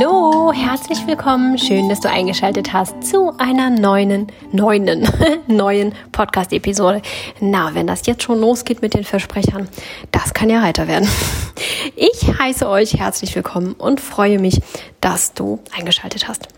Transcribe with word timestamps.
Hallo, 0.00 0.52
herzlich 0.52 1.06
willkommen. 1.06 1.56
Schön, 1.56 1.88
dass 1.88 2.00
du 2.00 2.10
eingeschaltet 2.10 2.72
hast 2.72 3.04
zu 3.04 3.32
einer 3.38 3.70
neuen, 3.70 4.26
neuen, 4.50 5.08
neuen 5.46 5.94
Podcast-Episode. 6.10 7.00
Na, 7.38 7.74
wenn 7.74 7.86
das 7.86 8.06
jetzt 8.06 8.24
schon 8.24 8.40
losgeht 8.40 8.82
mit 8.82 8.94
den 8.94 9.04
Versprechern, 9.04 9.68
das 10.10 10.34
kann 10.34 10.50
ja 10.50 10.60
heiter 10.60 10.88
werden. 10.88 11.08
Ich 11.94 12.26
heiße 12.40 12.68
euch 12.68 12.94
herzlich 12.94 13.36
willkommen 13.36 13.74
und 13.74 14.00
freue 14.00 14.40
mich, 14.40 14.60
dass 15.00 15.32
du 15.34 15.60
eingeschaltet 15.76 16.26
hast. 16.26 16.48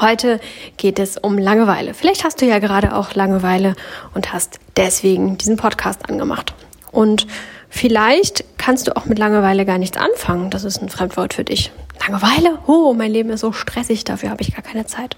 Heute 0.00 0.40
geht 0.76 0.98
es 0.98 1.16
um 1.16 1.38
Langeweile. 1.38 1.94
Vielleicht 1.94 2.24
hast 2.24 2.40
du 2.40 2.46
ja 2.46 2.58
gerade 2.58 2.94
auch 2.94 3.14
Langeweile 3.14 3.74
und 4.14 4.32
hast 4.32 4.58
deswegen 4.76 5.38
diesen 5.38 5.56
Podcast 5.56 6.08
angemacht. 6.08 6.54
Und 6.92 7.26
vielleicht 7.68 8.44
kannst 8.58 8.86
du 8.86 8.96
auch 8.96 9.06
mit 9.06 9.18
Langeweile 9.18 9.64
gar 9.64 9.78
nichts 9.78 9.96
anfangen. 9.96 10.50
Das 10.50 10.64
ist 10.64 10.80
ein 10.80 10.88
Fremdwort 10.88 11.34
für 11.34 11.44
dich. 11.44 11.72
Langeweile? 12.00 12.58
Oh, 12.66 12.94
mein 12.94 13.10
Leben 13.10 13.30
ist 13.30 13.40
so 13.40 13.52
stressig, 13.52 14.04
dafür 14.04 14.30
habe 14.30 14.42
ich 14.42 14.54
gar 14.54 14.62
keine 14.62 14.86
Zeit. 14.86 15.16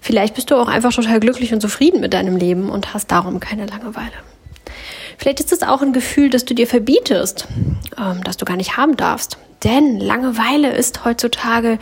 Vielleicht 0.00 0.34
bist 0.34 0.50
du 0.50 0.56
auch 0.56 0.68
einfach 0.68 0.92
total 0.92 1.18
glücklich 1.20 1.52
und 1.52 1.60
zufrieden 1.60 2.00
mit 2.00 2.14
deinem 2.14 2.36
Leben 2.36 2.70
und 2.70 2.94
hast 2.94 3.10
darum 3.10 3.40
keine 3.40 3.66
Langeweile. 3.66 4.12
Vielleicht 5.16 5.40
ist 5.40 5.52
es 5.52 5.62
auch 5.62 5.82
ein 5.82 5.92
Gefühl, 5.92 6.30
dass 6.30 6.44
du 6.44 6.54
dir 6.54 6.68
verbietest, 6.68 7.48
ähm, 7.98 8.22
dass 8.22 8.36
du 8.36 8.44
gar 8.44 8.56
nicht 8.56 8.76
haben 8.76 8.96
darfst. 8.96 9.36
Denn 9.64 9.98
Langeweile 9.98 10.70
ist 10.70 11.04
heutzutage 11.04 11.78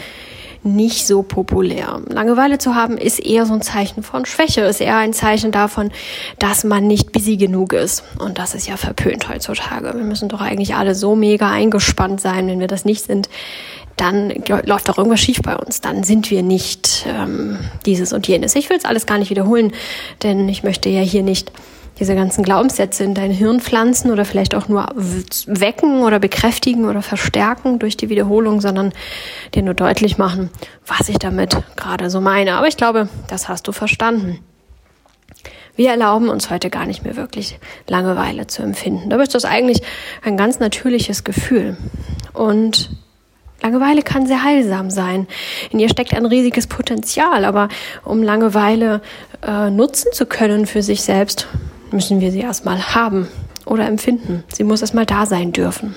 nicht 0.67 1.07
so 1.07 1.23
populär. 1.23 2.01
Langeweile 2.09 2.59
zu 2.59 2.75
haben 2.75 2.99
ist 2.99 3.19
eher 3.19 3.47
so 3.47 3.55
ein 3.55 3.63
Zeichen 3.63 4.03
von 4.03 4.27
Schwäche, 4.27 4.63
ist 4.63 4.81
eher 4.81 4.97
ein 4.97 5.13
Zeichen 5.13 5.53
davon, 5.53 5.91
dass 6.39 6.65
man 6.65 6.87
nicht 6.87 7.13
busy 7.13 7.37
genug 7.37 7.73
ist. 7.73 8.03
Und 8.19 8.39
das 8.39 8.55
ist 8.55 8.69
ja 8.69 8.77
verpönt 8.77 9.29
heutzutage. 9.29 9.95
Wir 9.95 10.05
müssen 10.05 10.29
doch 10.29 10.41
eigentlich 10.41 10.75
alle 10.75 10.95
so 10.95 11.17
mega 11.17 11.51
eingespannt 11.51 12.21
sein. 12.21 12.49
Wenn 12.49 12.61
wir 12.61 12.69
das 12.69 12.85
nicht 12.85 13.05
sind, 13.05 13.29
dann 13.97 14.33
läuft 14.65 14.89
doch 14.89 14.99
irgendwas 14.99 15.21
schief 15.21 15.41
bei 15.43 15.57
uns. 15.57 15.81
Dann 15.81 16.05
sind 16.05 16.31
wir 16.31 16.43
nicht 16.43 17.07
ähm, 17.09 17.59
dieses 17.87 18.13
und 18.13 18.29
jenes. 18.29 18.55
Ich 18.55 18.69
will 18.69 18.77
es 18.77 18.85
alles 18.85 19.07
gar 19.07 19.19
nicht 19.19 19.31
wiederholen, 19.31 19.73
denn 20.23 20.49
ich 20.49 20.63
möchte 20.63 20.89
ja 20.91 21.01
hier 21.01 21.23
nicht 21.23 21.51
diese 21.99 22.15
ganzen 22.15 22.45
Glaubenssätze 22.45 23.05
in 23.05 23.15
dein 23.15 23.31
Hirn 23.31 23.61
pflanzen 23.61 24.11
oder 24.11 24.25
vielleicht 24.25 24.55
auch 24.55 24.69
nur 24.69 24.87
wecken 25.47 26.03
oder 26.03 26.19
bekräftigen 26.19 26.85
oder 26.85 27.03
verstärken 27.03 27.79
durch 27.79 27.97
die 27.97 28.09
Wiederholung, 28.09 28.61
sondern 28.61 28.93
dir 29.55 29.63
nur 29.63 29.75
deutlich 29.75 30.19
machen, 30.19 30.51
was 30.87 31.09
ich 31.09 31.19
damit 31.19 31.57
gerade 31.77 32.11
so 32.11 32.21
meine. 32.21 32.55
Aber 32.55 32.69
ich 32.69 32.77
glaube, 32.77 33.09
das 33.29 33.49
hast 33.49 33.67
du 33.67 33.73
verstanden. 33.73 34.41
Wir 35.75 35.91
erlauben 35.91 36.29
uns 36.29 36.49
heute 36.51 36.71
gar 36.71 36.87
nicht 36.87 37.05
mehr 37.05 37.17
wirklich 37.17 37.59
Langeweile 37.87 38.47
zu 38.47 38.63
empfinden. 38.63 39.11
Dabei 39.11 39.25
ist 39.25 39.35
das 39.35 39.45
eigentlich 39.45 39.83
ein 40.23 40.37
ganz 40.39 40.59
natürliches 40.59 41.23
Gefühl. 41.23 41.77
Und 42.33 42.91
Langeweile 43.63 44.03
kann 44.03 44.27
sehr 44.27 44.43
heilsam 44.43 44.91
sein. 44.91 45.27
In 45.71 45.79
ihr 45.79 45.89
steckt 45.89 46.15
ein 46.15 46.27
riesiges 46.27 46.67
Potenzial, 46.67 47.45
aber 47.45 47.69
um 48.05 48.23
Langeweile 48.23 49.03
äh, 49.47 49.71
nutzen 49.71 50.13
zu 50.13 50.25
können 50.27 50.67
für 50.67 50.83
sich 50.83 51.03
selbst, 51.03 51.47
müssen 51.97 52.21
wir 52.21 52.31
sie 52.31 52.41
erstmal 52.41 52.95
haben 52.95 53.29
oder 53.65 53.87
empfinden. 53.87 54.45
Sie 54.53 54.65
muss 54.65 54.83
erstmal 54.83 55.07
da 55.07 55.27
sein 55.27 55.53
dürfen. 55.53 55.97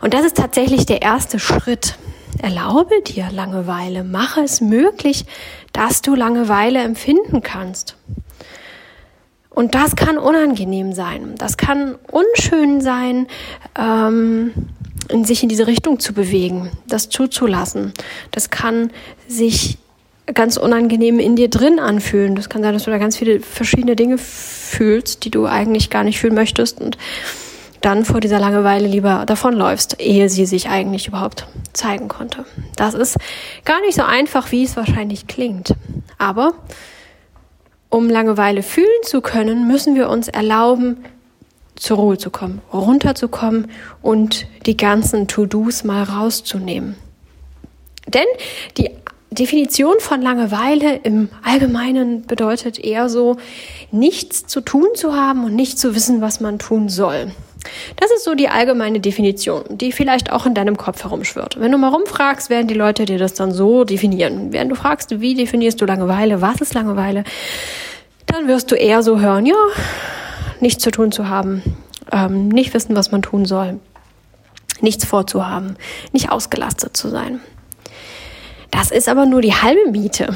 Und 0.00 0.12
das 0.12 0.24
ist 0.24 0.36
tatsächlich 0.36 0.86
der 0.86 1.02
erste 1.02 1.38
Schritt. 1.38 1.96
Erlaube 2.42 3.00
dir 3.02 3.28
Langeweile. 3.30 4.02
Mache 4.02 4.40
es 4.40 4.60
möglich, 4.60 5.24
dass 5.72 6.02
du 6.02 6.14
Langeweile 6.14 6.80
empfinden 6.80 7.42
kannst. 7.42 7.96
Und 9.50 9.76
das 9.76 9.94
kann 9.94 10.18
unangenehm 10.18 10.92
sein. 10.92 11.36
Das 11.38 11.56
kann 11.56 11.94
unschön 12.10 12.80
sein, 12.80 13.28
ähm, 13.78 14.52
sich 15.22 15.44
in 15.44 15.48
diese 15.48 15.68
Richtung 15.68 16.00
zu 16.00 16.12
bewegen, 16.12 16.70
das 16.88 17.08
zuzulassen. 17.08 17.92
Das 18.32 18.50
kann 18.50 18.90
sich 19.28 19.78
ganz 20.32 20.56
unangenehm 20.56 21.18
in 21.18 21.36
dir 21.36 21.50
drin 21.50 21.78
anfühlen. 21.78 22.34
Das 22.34 22.48
kann 22.48 22.62
sein, 22.62 22.72
dass 22.72 22.84
du 22.84 22.90
da 22.90 22.98
ganz 22.98 23.16
viele 23.16 23.40
verschiedene 23.40 23.96
Dinge 23.96 24.16
fühlst, 24.16 25.24
die 25.24 25.30
du 25.30 25.46
eigentlich 25.46 25.90
gar 25.90 26.04
nicht 26.04 26.18
fühlen 26.18 26.34
möchtest 26.34 26.80
und 26.80 26.96
dann 27.82 28.06
vor 28.06 28.20
dieser 28.20 28.38
Langeweile 28.38 28.86
lieber 28.86 29.24
davonläufst, 29.26 30.00
ehe 30.00 30.30
sie 30.30 30.46
sich 30.46 30.70
eigentlich 30.70 31.08
überhaupt 31.08 31.46
zeigen 31.74 32.08
konnte. 32.08 32.46
Das 32.76 32.94
ist 32.94 33.18
gar 33.66 33.80
nicht 33.82 33.94
so 33.94 34.02
einfach, 34.02 34.52
wie 34.52 34.64
es 34.64 34.76
wahrscheinlich 34.76 35.26
klingt. 35.26 35.74
Aber 36.16 36.54
um 37.90 38.08
Langeweile 38.08 38.62
fühlen 38.62 38.88
zu 39.02 39.20
können, 39.20 39.68
müssen 39.68 39.94
wir 39.96 40.08
uns 40.08 40.28
erlauben, 40.28 41.04
zur 41.76 41.98
Ruhe 41.98 42.18
zu 42.18 42.30
kommen, 42.30 42.62
runterzukommen 42.72 43.70
und 44.00 44.46
die 44.64 44.76
ganzen 44.76 45.28
To-Dos 45.28 45.84
mal 45.84 46.04
rauszunehmen. 46.04 46.96
Denn 48.06 48.26
die 48.78 48.90
Definition 49.34 49.96
von 50.00 50.22
Langeweile 50.22 50.96
im 50.96 51.28
Allgemeinen 51.42 52.22
bedeutet 52.22 52.78
eher 52.78 53.08
so, 53.08 53.36
nichts 53.90 54.46
zu 54.46 54.60
tun 54.60 54.88
zu 54.94 55.14
haben 55.14 55.44
und 55.44 55.54
nicht 55.54 55.78
zu 55.78 55.94
wissen, 55.94 56.20
was 56.20 56.40
man 56.40 56.58
tun 56.58 56.88
soll. 56.88 57.32
Das 57.96 58.10
ist 58.10 58.24
so 58.24 58.34
die 58.34 58.48
allgemeine 58.48 59.00
Definition, 59.00 59.64
die 59.70 59.92
vielleicht 59.92 60.30
auch 60.30 60.46
in 60.46 60.54
deinem 60.54 60.76
Kopf 60.76 61.02
herumschwirrt. 61.02 61.58
Wenn 61.58 61.72
du 61.72 61.78
mal 61.78 61.88
rumfragst, 61.88 62.50
werden 62.50 62.68
die 62.68 62.74
Leute 62.74 63.04
dir 63.06 63.18
das 63.18 63.34
dann 63.34 63.52
so 63.52 63.84
definieren. 63.84 64.52
Wenn 64.52 64.68
du 64.68 64.74
fragst, 64.74 65.20
wie 65.20 65.34
definierst 65.34 65.80
du 65.80 65.86
Langeweile, 65.86 66.40
was 66.40 66.60
ist 66.60 66.74
Langeweile, 66.74 67.24
dann 68.26 68.48
wirst 68.48 68.70
du 68.70 68.74
eher 68.74 69.02
so 69.02 69.20
hören, 69.20 69.46
ja, 69.46 69.56
nichts 70.60 70.82
zu 70.82 70.90
tun 70.90 71.12
zu 71.12 71.28
haben, 71.28 71.62
ähm, 72.12 72.48
nicht 72.48 72.74
wissen, 72.74 72.96
was 72.96 73.10
man 73.10 73.22
tun 73.22 73.44
soll, 73.46 73.80
nichts 74.80 75.04
vorzuhaben, 75.04 75.76
nicht 76.12 76.30
ausgelastet 76.30 76.96
zu 76.96 77.08
sein. 77.08 77.40
Das 78.74 78.90
ist 78.90 79.08
aber 79.08 79.24
nur 79.24 79.40
die 79.40 79.54
halbe 79.54 79.88
Miete. 79.92 80.34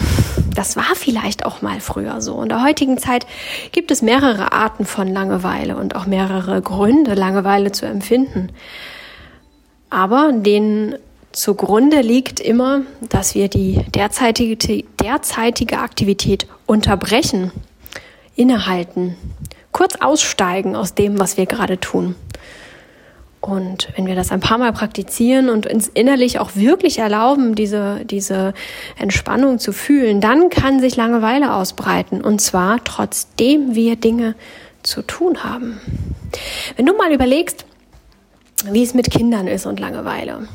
Das 0.54 0.76
war 0.76 0.94
vielleicht 0.94 1.44
auch 1.44 1.60
mal 1.60 1.80
früher 1.80 2.20
so. 2.20 2.40
In 2.40 2.48
der 2.48 2.62
heutigen 2.62 2.96
Zeit 2.96 3.26
gibt 3.72 3.90
es 3.90 4.00
mehrere 4.00 4.52
Arten 4.52 4.86
von 4.86 5.08
Langeweile 5.08 5.76
und 5.76 5.96
auch 5.96 6.06
mehrere 6.06 6.62
Gründe, 6.62 7.14
Langeweile 7.14 7.72
zu 7.72 7.84
empfinden. 7.84 8.52
Aber 9.90 10.30
den 10.32 10.94
zugrunde 11.32 12.00
liegt 12.00 12.38
immer, 12.38 12.82
dass 13.00 13.34
wir 13.34 13.48
die 13.48 13.84
derzeitige, 13.92 14.84
derzeitige 15.02 15.80
Aktivität 15.80 16.46
unterbrechen, 16.64 17.50
innehalten, 18.36 19.16
kurz 19.72 19.96
aussteigen 19.96 20.76
aus 20.76 20.94
dem, 20.94 21.18
was 21.18 21.38
wir 21.38 21.46
gerade 21.46 21.80
tun. 21.80 22.14
Und 23.48 23.88
wenn 23.96 24.06
wir 24.06 24.14
das 24.14 24.30
ein 24.30 24.40
paar 24.40 24.58
Mal 24.58 24.74
praktizieren 24.74 25.48
und 25.48 25.66
uns 25.66 25.88
innerlich 25.88 26.38
auch 26.38 26.50
wirklich 26.54 26.98
erlauben, 26.98 27.54
diese, 27.54 28.04
diese 28.04 28.52
Entspannung 28.98 29.58
zu 29.58 29.72
fühlen, 29.72 30.20
dann 30.20 30.50
kann 30.50 30.80
sich 30.80 30.96
Langeweile 30.96 31.54
ausbreiten. 31.54 32.20
Und 32.20 32.42
zwar 32.42 32.84
trotzdem 32.84 33.74
wir 33.74 33.96
Dinge 33.96 34.34
zu 34.82 35.00
tun 35.00 35.44
haben. 35.44 35.80
Wenn 36.76 36.84
du 36.84 36.94
mal 36.94 37.10
überlegst, 37.10 37.64
wie 38.70 38.82
es 38.82 38.92
mit 38.92 39.10
Kindern 39.10 39.46
ist 39.46 39.64
und 39.64 39.80
Langeweile, 39.80 40.46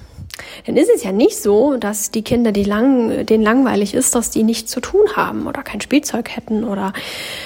dann 0.68 0.78
ist 0.78 0.92
es 0.96 1.04
ja 1.04 1.12
nicht 1.12 1.42
so, 1.42 1.78
dass 1.78 2.12
die 2.12 2.22
Kinder, 2.22 2.52
die 2.52 2.64
lang, 2.64 3.26
denen 3.26 3.44
langweilig 3.44 3.96
ist, 3.96 4.14
dass 4.14 4.30
die 4.30 4.44
nichts 4.44 4.70
zu 4.70 4.82
tun 4.82 5.16
haben 5.16 5.48
oder 5.48 5.64
kein 5.64 5.82
Spielzeug 5.82 6.30
hätten 6.30 6.64
oder 6.64 6.94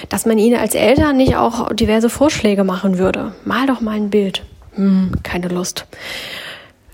dass 0.10 0.26
man 0.26 0.38
ihnen 0.40 0.60
als 0.60 0.76
Eltern 0.76 1.16
nicht 1.16 1.38
auch 1.38 1.72
diverse 1.72 2.10
Vorschläge 2.10 2.66
machen 2.66 2.98
würde. 2.98 3.34
Mal 3.46 3.66
doch 3.66 3.80
mal 3.80 3.96
ein 3.96 4.10
Bild. 4.10 4.44
Hm, 4.78 5.12
keine 5.24 5.50
Lust. 5.50 5.86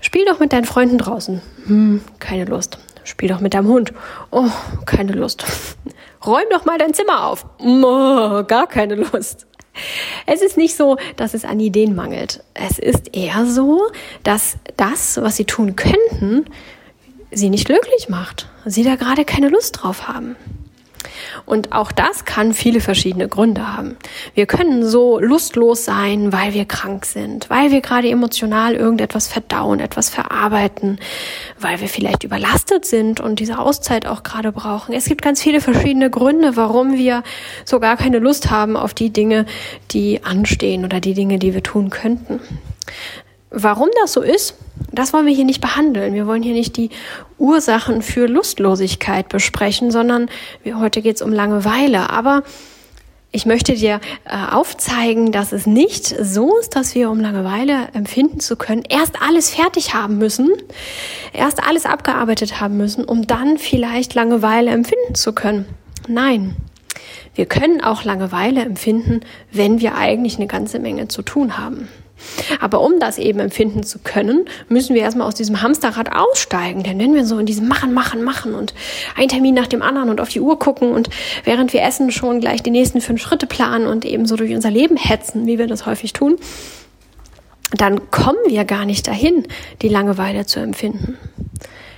Spiel 0.00 0.24
doch 0.26 0.40
mit 0.40 0.52
deinen 0.52 0.64
Freunden 0.64 0.98
draußen. 0.98 1.40
Hm, 1.66 2.00
keine 2.18 2.44
Lust. 2.44 2.78
Spiel 3.04 3.28
doch 3.28 3.40
mit 3.40 3.54
deinem 3.54 3.68
Hund. 3.68 3.92
Oh, 4.30 4.50
keine 4.86 5.12
Lust. 5.12 5.44
Räum 6.26 6.44
doch 6.50 6.64
mal 6.64 6.78
dein 6.78 6.94
Zimmer 6.94 7.26
auf. 7.26 7.46
Oh, 7.58 8.42
gar 8.44 8.66
keine 8.66 8.96
Lust. 8.96 9.46
Es 10.26 10.40
ist 10.40 10.56
nicht 10.56 10.76
so, 10.76 10.96
dass 11.16 11.34
es 11.34 11.44
an 11.44 11.60
Ideen 11.60 11.94
mangelt. 11.94 12.42
Es 12.54 12.78
ist 12.78 13.14
eher 13.14 13.44
so, 13.46 13.90
dass 14.22 14.56
das, 14.76 15.20
was 15.20 15.36
sie 15.36 15.44
tun 15.44 15.76
könnten, 15.76 16.46
sie 17.30 17.50
nicht 17.50 17.66
glücklich 17.66 18.08
macht. 18.08 18.48
Sie 18.64 18.84
da 18.84 18.96
gerade 18.96 19.24
keine 19.24 19.48
Lust 19.48 19.82
drauf 19.82 20.08
haben. 20.08 20.36
Und 21.46 21.72
auch 21.72 21.92
das 21.92 22.24
kann 22.24 22.54
viele 22.54 22.80
verschiedene 22.80 23.28
Gründe 23.28 23.76
haben. 23.76 23.96
Wir 24.34 24.46
können 24.46 24.86
so 24.86 25.18
lustlos 25.18 25.84
sein, 25.84 26.32
weil 26.32 26.54
wir 26.54 26.64
krank 26.64 27.04
sind, 27.04 27.50
weil 27.50 27.70
wir 27.70 27.80
gerade 27.80 28.08
emotional 28.08 28.74
irgendetwas 28.74 29.28
verdauen, 29.28 29.80
etwas 29.80 30.10
verarbeiten, 30.10 30.98
weil 31.58 31.80
wir 31.80 31.88
vielleicht 31.88 32.24
überlastet 32.24 32.84
sind 32.84 33.20
und 33.20 33.38
diese 33.38 33.58
Auszeit 33.58 34.06
auch 34.06 34.22
gerade 34.22 34.52
brauchen. 34.52 34.94
Es 34.94 35.06
gibt 35.06 35.22
ganz 35.22 35.42
viele 35.42 35.60
verschiedene 35.60 36.10
Gründe, 36.10 36.56
warum 36.56 36.94
wir 36.94 37.22
so 37.64 37.80
gar 37.80 37.96
keine 37.96 38.18
Lust 38.18 38.50
haben 38.50 38.76
auf 38.76 38.94
die 38.94 39.10
Dinge, 39.10 39.46
die 39.90 40.24
anstehen 40.24 40.84
oder 40.84 41.00
die 41.00 41.14
Dinge, 41.14 41.38
die 41.38 41.54
wir 41.54 41.62
tun 41.62 41.90
könnten. 41.90 42.40
Warum 43.50 43.88
das 44.00 44.12
so 44.12 44.20
ist, 44.20 44.56
das 44.98 45.12
wollen 45.12 45.26
wir 45.26 45.34
hier 45.34 45.44
nicht 45.44 45.60
behandeln. 45.60 46.14
Wir 46.14 46.26
wollen 46.26 46.42
hier 46.42 46.54
nicht 46.54 46.76
die 46.76 46.90
Ursachen 47.38 48.02
für 48.02 48.26
Lustlosigkeit 48.26 49.28
besprechen, 49.28 49.90
sondern 49.90 50.28
heute 50.64 51.02
geht 51.02 51.16
es 51.16 51.22
um 51.22 51.32
Langeweile. 51.32 52.10
Aber 52.10 52.42
ich 53.34 53.46
möchte 53.46 53.74
dir 53.74 54.00
äh, 54.24 54.52
aufzeigen, 54.52 55.32
dass 55.32 55.50
es 55.50 55.66
nicht 55.66 56.06
so 56.06 56.56
ist, 56.58 56.76
dass 56.76 56.94
wir, 56.94 57.10
um 57.10 57.18
Langeweile 57.18 57.88
empfinden 57.92 58.38
zu 58.38 58.54
können, 58.54 58.84
erst 58.88 59.20
alles 59.20 59.50
fertig 59.50 59.92
haben 59.92 60.18
müssen, 60.18 60.52
erst 61.32 61.60
alles 61.66 61.84
abgearbeitet 61.84 62.60
haben 62.60 62.76
müssen, 62.76 63.04
um 63.04 63.26
dann 63.26 63.58
vielleicht 63.58 64.14
Langeweile 64.14 64.70
empfinden 64.70 65.16
zu 65.16 65.32
können. 65.32 65.66
Nein. 66.06 66.54
Wir 67.34 67.46
können 67.46 67.82
auch 67.82 68.04
Langeweile 68.04 68.62
empfinden, 68.62 69.22
wenn 69.50 69.80
wir 69.80 69.96
eigentlich 69.96 70.36
eine 70.36 70.46
ganze 70.46 70.78
Menge 70.78 71.08
zu 71.08 71.22
tun 71.22 71.58
haben. 71.58 71.88
Aber 72.60 72.80
um 72.80 73.00
das 73.00 73.18
eben 73.18 73.40
empfinden 73.40 73.82
zu 73.82 73.98
können, 73.98 74.46
müssen 74.68 74.94
wir 74.94 75.02
erstmal 75.02 75.26
aus 75.26 75.34
diesem 75.34 75.62
Hamsterrad 75.62 76.14
aussteigen. 76.14 76.82
Denn 76.82 76.98
wenn 76.98 77.14
wir 77.14 77.26
so 77.26 77.38
in 77.38 77.46
diesem 77.46 77.68
Machen, 77.68 77.92
Machen, 77.92 78.22
Machen 78.22 78.54
und 78.54 78.74
ein 79.16 79.28
Termin 79.28 79.54
nach 79.54 79.66
dem 79.66 79.82
anderen 79.82 80.10
und 80.10 80.20
auf 80.20 80.28
die 80.28 80.40
Uhr 80.40 80.58
gucken 80.58 80.92
und 80.92 81.10
während 81.44 81.72
wir 81.72 81.82
essen 81.82 82.10
schon 82.10 82.40
gleich 82.40 82.62
die 82.62 82.70
nächsten 82.70 83.00
fünf 83.00 83.20
Schritte 83.20 83.46
planen 83.46 83.86
und 83.86 84.04
eben 84.04 84.26
so 84.26 84.36
durch 84.36 84.54
unser 84.54 84.70
Leben 84.70 84.96
hetzen, 84.96 85.46
wie 85.46 85.58
wir 85.58 85.66
das 85.66 85.86
häufig 85.86 86.12
tun, 86.12 86.36
dann 87.72 88.10
kommen 88.10 88.38
wir 88.46 88.64
gar 88.64 88.84
nicht 88.84 89.06
dahin, 89.06 89.46
die 89.82 89.88
Langeweile 89.88 90.46
zu 90.46 90.60
empfinden. 90.60 91.18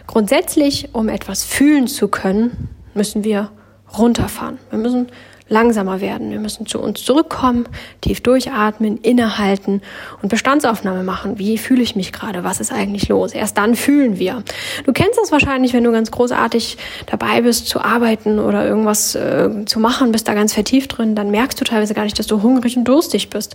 Grundsätzlich, 0.06 0.90
um 0.92 1.08
etwas 1.08 1.44
fühlen 1.44 1.88
zu 1.88 2.08
können, 2.08 2.69
müssen 2.94 3.24
wir 3.24 3.50
runterfahren. 3.98 4.58
Wir 4.70 4.78
müssen 4.78 5.08
langsamer 5.48 6.00
werden. 6.00 6.31
Wir 6.31 6.40
müssen 6.40 6.66
zu 6.66 6.81
uns 6.81 7.04
zurückkommen, 7.04 7.69
tief 8.00 8.20
durchatmen, 8.20 8.98
innehalten 8.98 9.81
und 10.22 10.28
Bestandsaufnahme 10.28 11.04
machen. 11.04 11.38
Wie 11.38 11.56
fühle 11.56 11.82
ich 11.82 11.94
mich 11.94 12.12
gerade? 12.12 12.43
Was 12.43 12.60
ist 12.60 12.72
eigentlich 12.72 13.08
los? 13.08 13.32
Erst 13.32 13.56
dann 13.56 13.76
fühlen 13.76 14.19
wir. 14.19 14.43
Du 14.84 14.93
kennst 14.93 15.19
das 15.20 15.31
wahrscheinlich, 15.31 15.72
wenn 15.72 15.84
du 15.84 15.93
ganz 15.93 16.10
großartig 16.10 16.78
dabei 17.06 17.43
bist 17.43 17.69
zu 17.69 17.81
arbeiten 17.81 18.38
oder 18.38 18.66
irgendwas 18.66 19.14
äh, 19.14 19.64
zu 19.66 19.78
machen, 19.78 20.10
bist 20.12 20.26
da 20.26 20.34
ganz 20.34 20.52
vertieft 20.52 20.98
drin, 20.98 21.14
dann 21.14 21.31
merkst 21.31 21.60
du 21.60 21.64
teilweise 21.64 21.94
gar 21.94 22.04
nicht, 22.04 22.19
dass 22.19 22.26
du 22.26 22.43
hungrig 22.43 22.76
und 22.76 22.84
durstig 22.84 23.31
bist, 23.31 23.54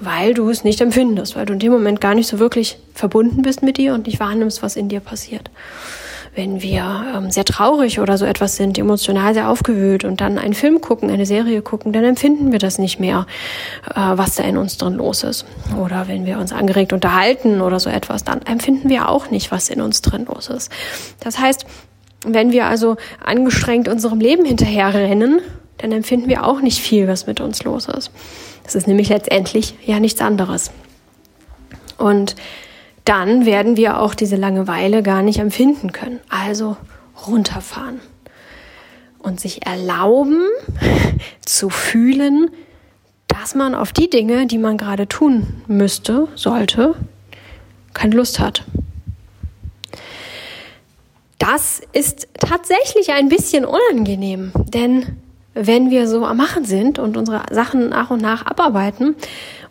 weil 0.00 0.34
du 0.34 0.50
es 0.50 0.64
nicht 0.64 0.80
empfindest, 0.80 1.34
weil 1.34 1.46
du 1.46 1.54
in 1.54 1.58
dem 1.58 1.72
Moment 1.72 2.00
gar 2.00 2.14
nicht 2.14 2.28
so 2.28 2.38
wirklich 2.38 2.78
verbunden 2.94 3.42
bist 3.42 3.62
mit 3.62 3.78
dir 3.78 3.94
und 3.94 4.06
nicht 4.06 4.20
wahrnimmst, 4.20 4.62
was 4.62 4.76
in 4.76 4.88
dir 4.88 5.00
passiert 5.00 5.50
wenn 6.34 6.62
wir 6.62 7.04
ähm, 7.14 7.30
sehr 7.30 7.44
traurig 7.44 8.00
oder 8.00 8.16
so 8.16 8.24
etwas 8.24 8.56
sind, 8.56 8.78
emotional 8.78 9.34
sehr 9.34 9.50
aufgewühlt 9.50 10.04
und 10.04 10.20
dann 10.22 10.38
einen 10.38 10.54
Film 10.54 10.80
gucken, 10.80 11.10
eine 11.10 11.26
Serie 11.26 11.60
gucken, 11.60 11.92
dann 11.92 12.04
empfinden 12.04 12.52
wir 12.52 12.58
das 12.58 12.78
nicht 12.78 12.98
mehr, 12.98 13.26
äh, 13.90 13.94
was 13.96 14.36
da 14.36 14.44
in 14.44 14.56
uns 14.56 14.78
drin 14.78 14.94
los 14.94 15.24
ist. 15.24 15.44
Oder 15.78 16.08
wenn 16.08 16.24
wir 16.24 16.38
uns 16.38 16.52
angeregt 16.52 16.94
unterhalten 16.94 17.60
oder 17.60 17.78
so 17.78 17.90
etwas, 17.90 18.24
dann 18.24 18.40
empfinden 18.42 18.88
wir 18.88 19.10
auch 19.10 19.30
nicht, 19.30 19.52
was 19.52 19.68
in 19.68 19.82
uns 19.82 20.00
drin 20.00 20.26
los 20.26 20.48
ist. 20.48 20.72
Das 21.20 21.38
heißt, 21.38 21.66
wenn 22.24 22.50
wir 22.50 22.66
also 22.66 22.96
angestrengt 23.22 23.88
unserem 23.88 24.20
Leben 24.20 24.44
hinterherrennen, 24.44 25.40
dann 25.78 25.92
empfinden 25.92 26.28
wir 26.28 26.46
auch 26.46 26.60
nicht 26.60 26.80
viel, 26.80 27.08
was 27.08 27.26
mit 27.26 27.40
uns 27.40 27.62
los 27.64 27.88
ist. 27.88 28.10
Das 28.64 28.74
ist 28.74 28.86
nämlich 28.86 29.08
letztendlich 29.08 29.74
ja 29.84 30.00
nichts 30.00 30.20
anderes. 30.20 30.70
Und 31.98 32.36
dann 33.04 33.46
werden 33.46 33.76
wir 33.76 34.00
auch 34.00 34.14
diese 34.14 34.36
Langeweile 34.36 35.02
gar 35.02 35.22
nicht 35.22 35.38
empfinden 35.38 35.92
können. 35.92 36.20
Also 36.28 36.76
runterfahren 37.26 38.00
und 39.18 39.40
sich 39.40 39.66
erlauben 39.66 40.42
zu 41.44 41.70
fühlen, 41.70 42.50
dass 43.28 43.54
man 43.54 43.74
auf 43.74 43.92
die 43.92 44.10
Dinge, 44.10 44.46
die 44.46 44.58
man 44.58 44.76
gerade 44.76 45.08
tun 45.08 45.62
müsste, 45.66 46.28
sollte, 46.34 46.94
keine 47.94 48.16
Lust 48.16 48.38
hat. 48.40 48.64
Das 51.38 51.80
ist 51.92 52.28
tatsächlich 52.38 53.12
ein 53.12 53.28
bisschen 53.28 53.64
unangenehm, 53.64 54.52
denn 54.54 55.16
wenn 55.54 55.90
wir 55.90 56.08
so 56.08 56.24
am 56.24 56.36
Machen 56.36 56.64
sind 56.64 56.98
und 56.98 57.16
unsere 57.16 57.42
Sachen 57.50 57.90
nach 57.90 58.10
und 58.10 58.22
nach 58.22 58.46
abarbeiten 58.46 59.16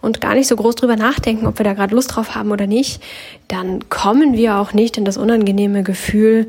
und 0.01 0.21
gar 0.21 0.33
nicht 0.33 0.47
so 0.47 0.55
groß 0.55 0.75
drüber 0.75 0.95
nachdenken, 0.95 1.47
ob 1.47 1.59
wir 1.59 1.63
da 1.63 1.73
gerade 1.73 1.95
Lust 1.95 2.15
drauf 2.15 2.35
haben 2.35 2.51
oder 2.51 2.67
nicht, 2.67 3.01
dann 3.47 3.89
kommen 3.89 4.33
wir 4.33 4.57
auch 4.57 4.73
nicht 4.73 4.97
in 4.97 5.05
das 5.05 5.17
unangenehme 5.17 5.83
Gefühl, 5.83 6.47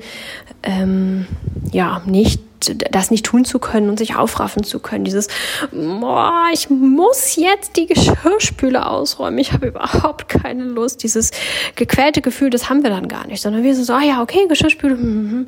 ähm, 0.62 1.26
ja, 1.72 2.02
nicht 2.06 2.40
das 2.70 3.10
nicht 3.10 3.24
tun 3.26 3.44
zu 3.44 3.58
können 3.58 3.88
und 3.88 3.98
sich 3.98 4.16
aufraffen 4.16 4.62
zu 4.62 4.78
können. 4.78 5.04
Dieses, 5.04 5.28
boah, 5.70 6.44
ich 6.52 6.70
muss 6.70 7.36
jetzt 7.36 7.76
die 7.76 7.86
Geschirrspüle 7.86 8.86
ausräumen. 8.86 9.38
Ich 9.38 9.52
habe 9.52 9.66
überhaupt 9.68 10.28
keine 10.28 10.64
Lust. 10.64 11.02
Dieses 11.02 11.30
gequälte 11.76 12.20
Gefühl, 12.20 12.50
das 12.50 12.68
haben 12.68 12.82
wir 12.82 12.90
dann 12.90 13.08
gar 13.08 13.26
nicht, 13.26 13.42
sondern 13.42 13.62
wir 13.62 13.74
sind 13.74 13.84
so, 13.84 13.92
ah 13.92 14.02
ja, 14.02 14.22
okay, 14.22 14.46
Geschirrspüle. 14.48 14.94
Hm, 14.94 15.02
hm, 15.02 15.30
hm. 15.30 15.46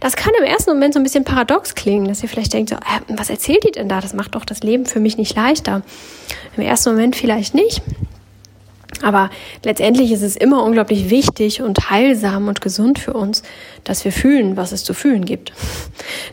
Das 0.00 0.16
kann 0.16 0.32
im 0.38 0.44
ersten 0.44 0.70
Moment 0.72 0.94
so 0.94 1.00
ein 1.00 1.02
bisschen 1.02 1.24
paradox 1.24 1.74
klingen, 1.74 2.08
dass 2.08 2.22
ihr 2.22 2.28
vielleicht 2.28 2.52
denkt, 2.52 2.70
so, 2.70 2.76
äh, 2.76 3.00
was 3.16 3.30
erzählt 3.30 3.64
die 3.64 3.72
denn 3.72 3.88
da? 3.88 4.00
Das 4.00 4.14
macht 4.14 4.34
doch 4.34 4.44
das 4.44 4.62
Leben 4.62 4.86
für 4.86 5.00
mich 5.00 5.16
nicht 5.16 5.34
leichter. 5.36 5.82
Im 6.56 6.62
ersten 6.62 6.90
Moment 6.90 7.16
vielleicht 7.16 7.39
nicht. 7.54 7.82
Aber 9.02 9.30
letztendlich 9.64 10.12
ist 10.12 10.22
es 10.22 10.36
immer 10.36 10.62
unglaublich 10.62 11.08
wichtig 11.10 11.62
und 11.62 11.90
heilsam 11.90 12.48
und 12.48 12.60
gesund 12.60 12.98
für 12.98 13.14
uns, 13.14 13.42
dass 13.84 14.04
wir 14.04 14.12
fühlen, 14.12 14.56
was 14.56 14.72
es 14.72 14.84
zu 14.84 14.92
fühlen 14.92 15.24
gibt. 15.24 15.52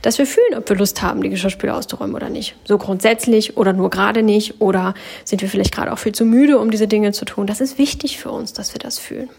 Dass 0.01 0.17
wir 0.17 0.25
fühlen, 0.25 0.55
ob 0.57 0.67
wir 0.67 0.75
Lust 0.75 1.01
haben, 1.01 1.21
die 1.21 1.29
Geschirrspüle 1.29 1.73
auszuräumen 1.73 2.15
oder 2.15 2.29
nicht. 2.29 2.55
So 2.65 2.77
grundsätzlich 2.77 3.55
oder 3.57 3.73
nur 3.73 3.89
gerade 3.89 4.21
nicht 4.21 4.59
oder 4.59 4.95
sind 5.23 5.41
wir 5.41 5.49
vielleicht 5.49 5.73
gerade 5.73 5.93
auch 5.93 5.99
viel 5.99 6.13
zu 6.13 6.25
müde, 6.25 6.59
um 6.59 6.71
diese 6.71 6.87
Dinge 6.87 7.13
zu 7.13 7.25
tun. 7.25 7.47
Das 7.47 7.61
ist 7.61 7.77
wichtig 7.77 8.17
für 8.17 8.31
uns, 8.31 8.53
dass 8.53 8.73
wir 8.73 8.79
das 8.79 8.99
fühlen. 8.99 9.29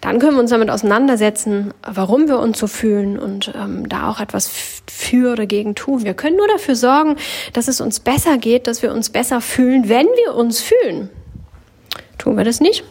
Dann 0.00 0.18
können 0.18 0.36
wir 0.36 0.40
uns 0.40 0.50
damit 0.50 0.70
auseinandersetzen, 0.70 1.72
warum 1.86 2.28
wir 2.28 2.38
uns 2.38 2.58
so 2.58 2.66
fühlen 2.66 3.18
und 3.18 3.52
ähm, 3.54 3.88
da 3.88 4.10
auch 4.10 4.20
etwas 4.20 4.50
für 4.86 5.32
oder 5.32 5.46
gegen 5.46 5.74
tun. 5.74 6.04
Wir 6.04 6.14
können 6.14 6.36
nur 6.36 6.48
dafür 6.48 6.76
sorgen, 6.76 7.16
dass 7.52 7.68
es 7.68 7.80
uns 7.80 8.00
besser 8.00 8.38
geht, 8.38 8.66
dass 8.66 8.82
wir 8.82 8.92
uns 8.92 9.10
besser 9.10 9.40
fühlen, 9.40 9.88
wenn 9.88 10.06
wir 10.06 10.34
uns 10.34 10.60
fühlen. 10.60 11.10
Tun 12.18 12.36
wir 12.36 12.44
das 12.44 12.60
nicht, 12.60 12.84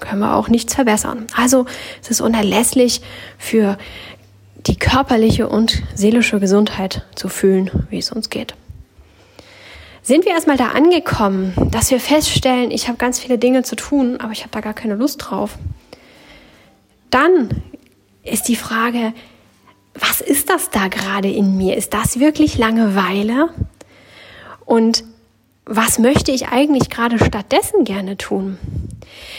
können 0.00 0.20
wir 0.20 0.34
auch 0.34 0.48
nichts 0.48 0.74
verbessern. 0.74 1.26
Also 1.36 1.66
es 2.02 2.10
ist 2.10 2.20
unerlässlich 2.20 3.00
für 3.38 3.78
die 4.66 4.76
körperliche 4.76 5.48
und 5.48 5.82
seelische 5.94 6.40
Gesundheit 6.40 7.04
zu 7.14 7.28
fühlen, 7.28 7.70
wie 7.90 7.98
es 7.98 8.10
uns 8.10 8.30
geht. 8.30 8.54
Sind 10.02 10.24
wir 10.24 10.32
erstmal 10.32 10.56
da 10.56 10.68
angekommen, 10.68 11.52
dass 11.72 11.90
wir 11.90 11.98
feststellen, 11.98 12.70
ich 12.70 12.86
habe 12.86 12.96
ganz 12.96 13.18
viele 13.18 13.38
Dinge 13.38 13.64
zu 13.64 13.74
tun, 13.74 14.18
aber 14.20 14.30
ich 14.30 14.42
habe 14.42 14.52
da 14.52 14.60
gar 14.60 14.74
keine 14.74 14.94
Lust 14.94 15.18
drauf. 15.18 15.58
Dann 17.16 17.48
ist 18.24 18.46
die 18.46 18.56
Frage, 18.56 19.14
was 19.94 20.20
ist 20.20 20.50
das 20.50 20.68
da 20.68 20.88
gerade 20.88 21.30
in 21.30 21.56
mir? 21.56 21.74
Ist 21.74 21.94
das 21.94 22.20
wirklich 22.20 22.58
Langeweile? 22.58 23.48
Und 24.66 25.02
was 25.64 25.98
möchte 25.98 26.30
ich 26.30 26.48
eigentlich 26.48 26.90
gerade 26.90 27.18
stattdessen 27.18 27.84
gerne 27.84 28.18
tun? 28.18 28.58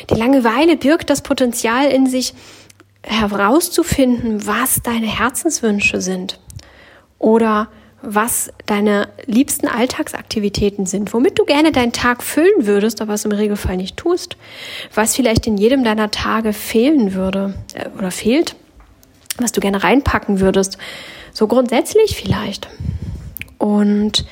Die 0.10 0.16
Langeweile 0.16 0.76
birgt 0.76 1.12
das 1.12 1.22
Potenzial 1.22 1.92
in 1.92 2.08
sich, 2.08 2.34
herauszufinden, 3.04 4.48
was 4.48 4.82
deine 4.82 5.06
Herzenswünsche 5.06 6.02
sind 6.02 6.40
oder 7.20 7.70
was 8.02 8.52
deine 8.66 9.10
liebsten 9.26 9.68
Alltagsaktivitäten 9.68 10.86
sind, 10.86 11.14
womit 11.14 11.40
du 11.40 11.46
gerne 11.46 11.72
deinen 11.72 11.94
Tag 11.94 12.24
füllen 12.24 12.66
würdest, 12.66 13.02
aber 13.02 13.14
es 13.14 13.26
im 13.26 13.32
Regelfall 13.32 13.78
nicht 13.78 13.98
tust, 13.98 14.38
was 14.94 15.16
vielleicht 15.16 15.48
in 15.48 15.58
jedem 15.58 15.84
deiner 15.84 16.12
Tage 16.12 16.54
fehlen 16.54 17.14
würde 17.14 17.56
äh, 17.74 17.90
oder 17.98 18.12
fehlt, 18.12 18.56
was 19.40 19.52
du 19.52 19.62
gerne 19.62 19.84
reinpacken 19.84 20.40
würdest, 20.40 20.78
so 21.34 21.48
grundsätzlich 21.48 22.16
vielleicht. 22.16 22.68
Und 23.58 24.26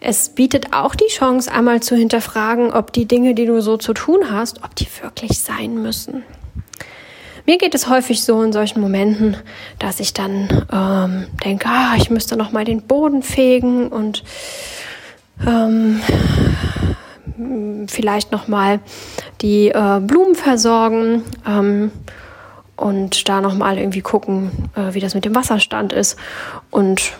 es 0.00 0.28
bietet 0.28 0.74
auch 0.74 0.94
die 0.94 1.06
Chance, 1.08 1.50
einmal 1.50 1.82
zu 1.82 1.96
hinterfragen, 1.96 2.72
ob 2.72 2.92
die 2.92 3.06
Dinge, 3.06 3.34
die 3.34 3.46
du 3.46 3.62
so 3.62 3.78
zu 3.78 3.94
tun 3.94 4.30
hast, 4.30 4.62
ob 4.62 4.74
die 4.76 4.86
wirklich 5.00 5.38
sein 5.38 5.82
müssen. 5.82 6.22
Mir 7.46 7.58
geht 7.58 7.74
es 7.74 7.88
häufig 7.88 8.22
so 8.22 8.42
in 8.42 8.52
solchen 8.52 8.80
Momenten, 8.80 9.36
dass 9.78 10.00
ich 10.00 10.14
dann 10.14 10.66
ähm, 10.72 11.26
denke, 11.44 11.68
ah, 11.68 11.94
ich 11.96 12.08
müsste 12.08 12.36
noch 12.36 12.52
mal 12.52 12.64
den 12.64 12.82
Boden 12.82 13.22
fegen 13.22 13.88
und 13.88 14.24
ähm, 15.46 16.00
vielleicht 17.88 18.32
noch 18.32 18.48
mal 18.48 18.80
die 19.42 19.68
äh, 19.68 20.00
Blumen 20.00 20.34
versorgen 20.34 21.22
ähm, 21.46 21.90
und 22.76 23.28
da 23.28 23.42
noch 23.42 23.54
mal 23.54 23.78
irgendwie 23.78 24.00
gucken, 24.00 24.50
äh, 24.74 24.94
wie 24.94 25.00
das 25.00 25.14
mit 25.14 25.26
dem 25.26 25.34
Wasserstand 25.34 25.92
ist. 25.92 26.18
Und 26.70 27.12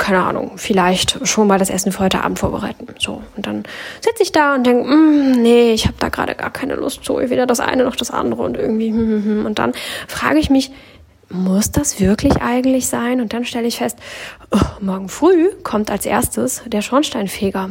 keine 0.00 0.24
Ahnung, 0.24 0.52
vielleicht 0.56 1.26
schon 1.28 1.46
mal 1.46 1.58
das 1.58 1.70
Essen 1.70 1.92
für 1.92 2.00
heute 2.00 2.24
Abend 2.24 2.38
vorbereiten. 2.38 2.88
So. 2.98 3.22
Und 3.36 3.46
dann 3.46 3.62
sitze 4.00 4.22
ich 4.22 4.32
da 4.32 4.54
und 4.56 4.66
denke, 4.66 4.88
mm, 4.88 5.42
nee, 5.42 5.72
ich 5.72 5.84
habe 5.86 5.96
da 6.00 6.08
gerade 6.08 6.34
gar 6.34 6.50
keine 6.50 6.74
Lust 6.74 7.04
zu. 7.04 7.18
Weder 7.18 7.46
das 7.46 7.60
eine 7.60 7.84
noch 7.84 7.94
das 7.94 8.10
andere 8.10 8.42
und 8.42 8.56
irgendwie. 8.56 8.88
Hm, 8.88 8.96
hm, 8.96 9.24
hm. 9.24 9.46
Und 9.46 9.58
dann 9.58 9.72
frage 10.08 10.38
ich 10.38 10.50
mich, 10.50 10.72
muss 11.28 11.70
das 11.70 12.00
wirklich 12.00 12.42
eigentlich 12.42 12.88
sein? 12.88 13.20
Und 13.20 13.32
dann 13.32 13.44
stelle 13.44 13.68
ich 13.68 13.76
fest, 13.76 13.98
oh, 14.50 14.58
morgen 14.80 15.08
früh 15.08 15.50
kommt 15.62 15.90
als 15.90 16.06
erstes 16.06 16.62
der 16.66 16.82
Schornsteinfeger. 16.82 17.70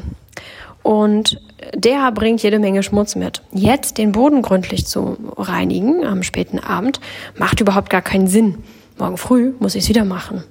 Und 0.84 1.42
der 1.74 2.12
bringt 2.12 2.42
jede 2.42 2.60
Menge 2.60 2.84
Schmutz 2.84 3.16
mit. 3.16 3.42
Jetzt 3.52 3.98
den 3.98 4.12
Boden 4.12 4.44
gründlich 4.44 4.86
zu 4.86 5.18
reinigen 5.36 6.06
am 6.06 6.24
späten 6.24 6.60
Abend 6.60 7.02
macht 7.38 7.60
überhaupt 7.60 7.90
gar 7.90 8.02
keinen 8.02 8.28
Sinn. 8.28 8.60
Morgen 8.98 9.18
früh 9.18 9.54
muss 9.60 9.76
ich 9.76 9.84
es 9.84 9.90
wieder 9.90 10.06
machen. 10.06 10.44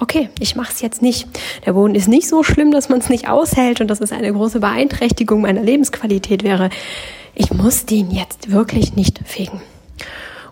Okay, 0.00 0.30
ich 0.38 0.56
mache 0.56 0.72
es 0.72 0.80
jetzt 0.80 1.02
nicht. 1.02 1.28
Der 1.66 1.74
Boden 1.74 1.94
ist 1.94 2.08
nicht 2.08 2.28
so 2.28 2.42
schlimm, 2.42 2.72
dass 2.72 2.88
man 2.88 2.98
es 2.98 3.08
nicht 3.08 3.28
aushält 3.28 3.80
und 3.80 3.88
dass 3.88 4.00
es 4.00 4.12
eine 4.12 4.32
große 4.32 4.60
Beeinträchtigung 4.60 5.42
meiner 5.42 5.62
Lebensqualität 5.62 6.42
wäre. 6.42 6.70
Ich 7.34 7.52
muss 7.52 7.86
den 7.86 8.10
jetzt 8.10 8.50
wirklich 8.50 8.96
nicht 8.96 9.20
fegen. 9.24 9.62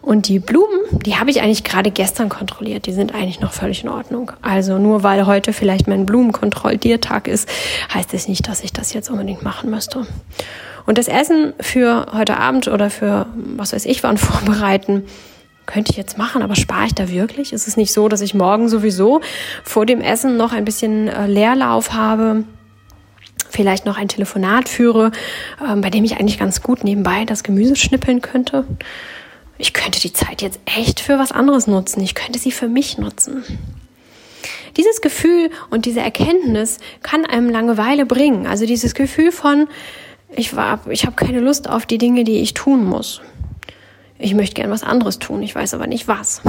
Und 0.00 0.28
die 0.28 0.38
Blumen, 0.38 0.81
die 1.05 1.17
habe 1.17 1.31
ich 1.31 1.43
eigentlich 1.43 1.64
gerade 1.64 1.90
gestern 1.90 2.28
kontrolliert. 2.28 2.87
Die 2.87 2.93
sind 2.93 3.14
eigentlich 3.14 3.40
noch 3.40 3.52
völlig 3.52 3.83
in 3.83 3.90
Ordnung. 3.90 4.33
Also 4.40 4.78
nur 4.78 5.02
weil 5.02 5.26
heute 5.26 5.52
vielleicht 5.52 5.87
mein 5.87 6.07
Blumenkontrolliertag 6.07 7.28
ist, 7.28 7.49
heißt 7.93 8.14
es 8.14 8.28
nicht, 8.28 8.49
dass 8.49 8.62
ich 8.62 8.73
das 8.73 8.93
jetzt 8.93 9.11
unbedingt 9.11 9.43
machen 9.43 9.71
müsste. 9.71 10.07
Und 10.87 10.97
das 10.97 11.09
Essen 11.09 11.52
für 11.61 12.07
heute 12.14 12.38
Abend 12.38 12.69
oder 12.69 12.88
für 12.88 13.26
was 13.35 13.75
weiß 13.75 13.85
ich 13.85 14.02
wann 14.02 14.17
vorbereiten, 14.17 15.05
könnte 15.69 15.93
ich 15.93 15.97
jetzt 15.97 16.19
machen, 16.19 16.43
aber 16.43 16.57
spare 16.57 16.87
ich 16.87 16.95
da 16.95 17.09
wirklich? 17.09 17.53
Ist 17.53 17.69
es 17.69 17.77
nicht 17.77 17.93
so, 17.93 18.09
dass 18.09 18.21
ich 18.21 18.35
morgen 18.35 18.69
sowieso 18.69 19.21
vor 19.63 19.87
dem 19.87 20.01
Essen 20.01 20.37
noch 20.37 20.53
ein 20.53 20.65
bisschen 20.65 21.07
äh, 21.07 21.29
Leerlauf 21.29 21.93
habe? 21.93 22.43
Vielleicht 23.49 23.87
noch 23.87 23.97
ein 23.97 24.09
Telefonat 24.09 24.69
führe, 24.69 25.13
äh, 25.65 25.77
bei 25.77 25.91
dem 25.91 26.03
ich 26.03 26.19
eigentlich 26.19 26.39
ganz 26.39 26.63
gut 26.63 26.83
nebenbei 26.83 27.25
das 27.25 27.45
Gemüse 27.45 27.77
schnippeln 27.77 28.21
könnte 28.21 28.65
ich 29.59 29.73
könnte 29.73 30.01
die 30.01 30.13
Zeit 30.13 30.41
jetzt 30.41 30.61
echt 30.65 31.01
für 31.01 31.19
was 31.19 31.33
anderes 31.33 31.67
nutzen. 31.67 32.01
Ich 32.01 32.15
könnte 32.15 32.39
sie 32.39 32.53
für 32.53 32.69
mich 32.69 32.97
nutzen. 32.97 33.43
Dieses 34.77 35.01
Gefühl 35.01 35.51
und 35.71 35.85
diese 35.85 36.01
Erkenntnis 36.01 36.79
kann 37.03 37.27
einem 37.27 37.51
Langeweile 37.51 38.07
bringen. 38.07 38.47
Also 38.47 38.65
dieses 38.65 38.95
Gefühl 38.95 39.33
von, 39.33 39.67
ich, 40.31 40.55
war, 40.55 40.81
ich 40.89 41.05
habe 41.05 41.17
keine 41.17 41.41
Lust 41.41 41.69
auf 41.69 41.87
die 41.87 41.99
Dinge, 41.99 42.23
die 42.23 42.41
ich 42.41 42.55
tun 42.55 42.85
muss. 42.85 43.21
Ich 44.19 44.35
möchte 44.35 44.55
gern 44.55 44.71
was 44.71 44.83
anderes 44.83 45.19
tun, 45.19 45.43
ich 45.43 45.55
weiß 45.55 45.75
aber 45.75 45.87
nicht 45.87 46.09
was. 46.09 46.43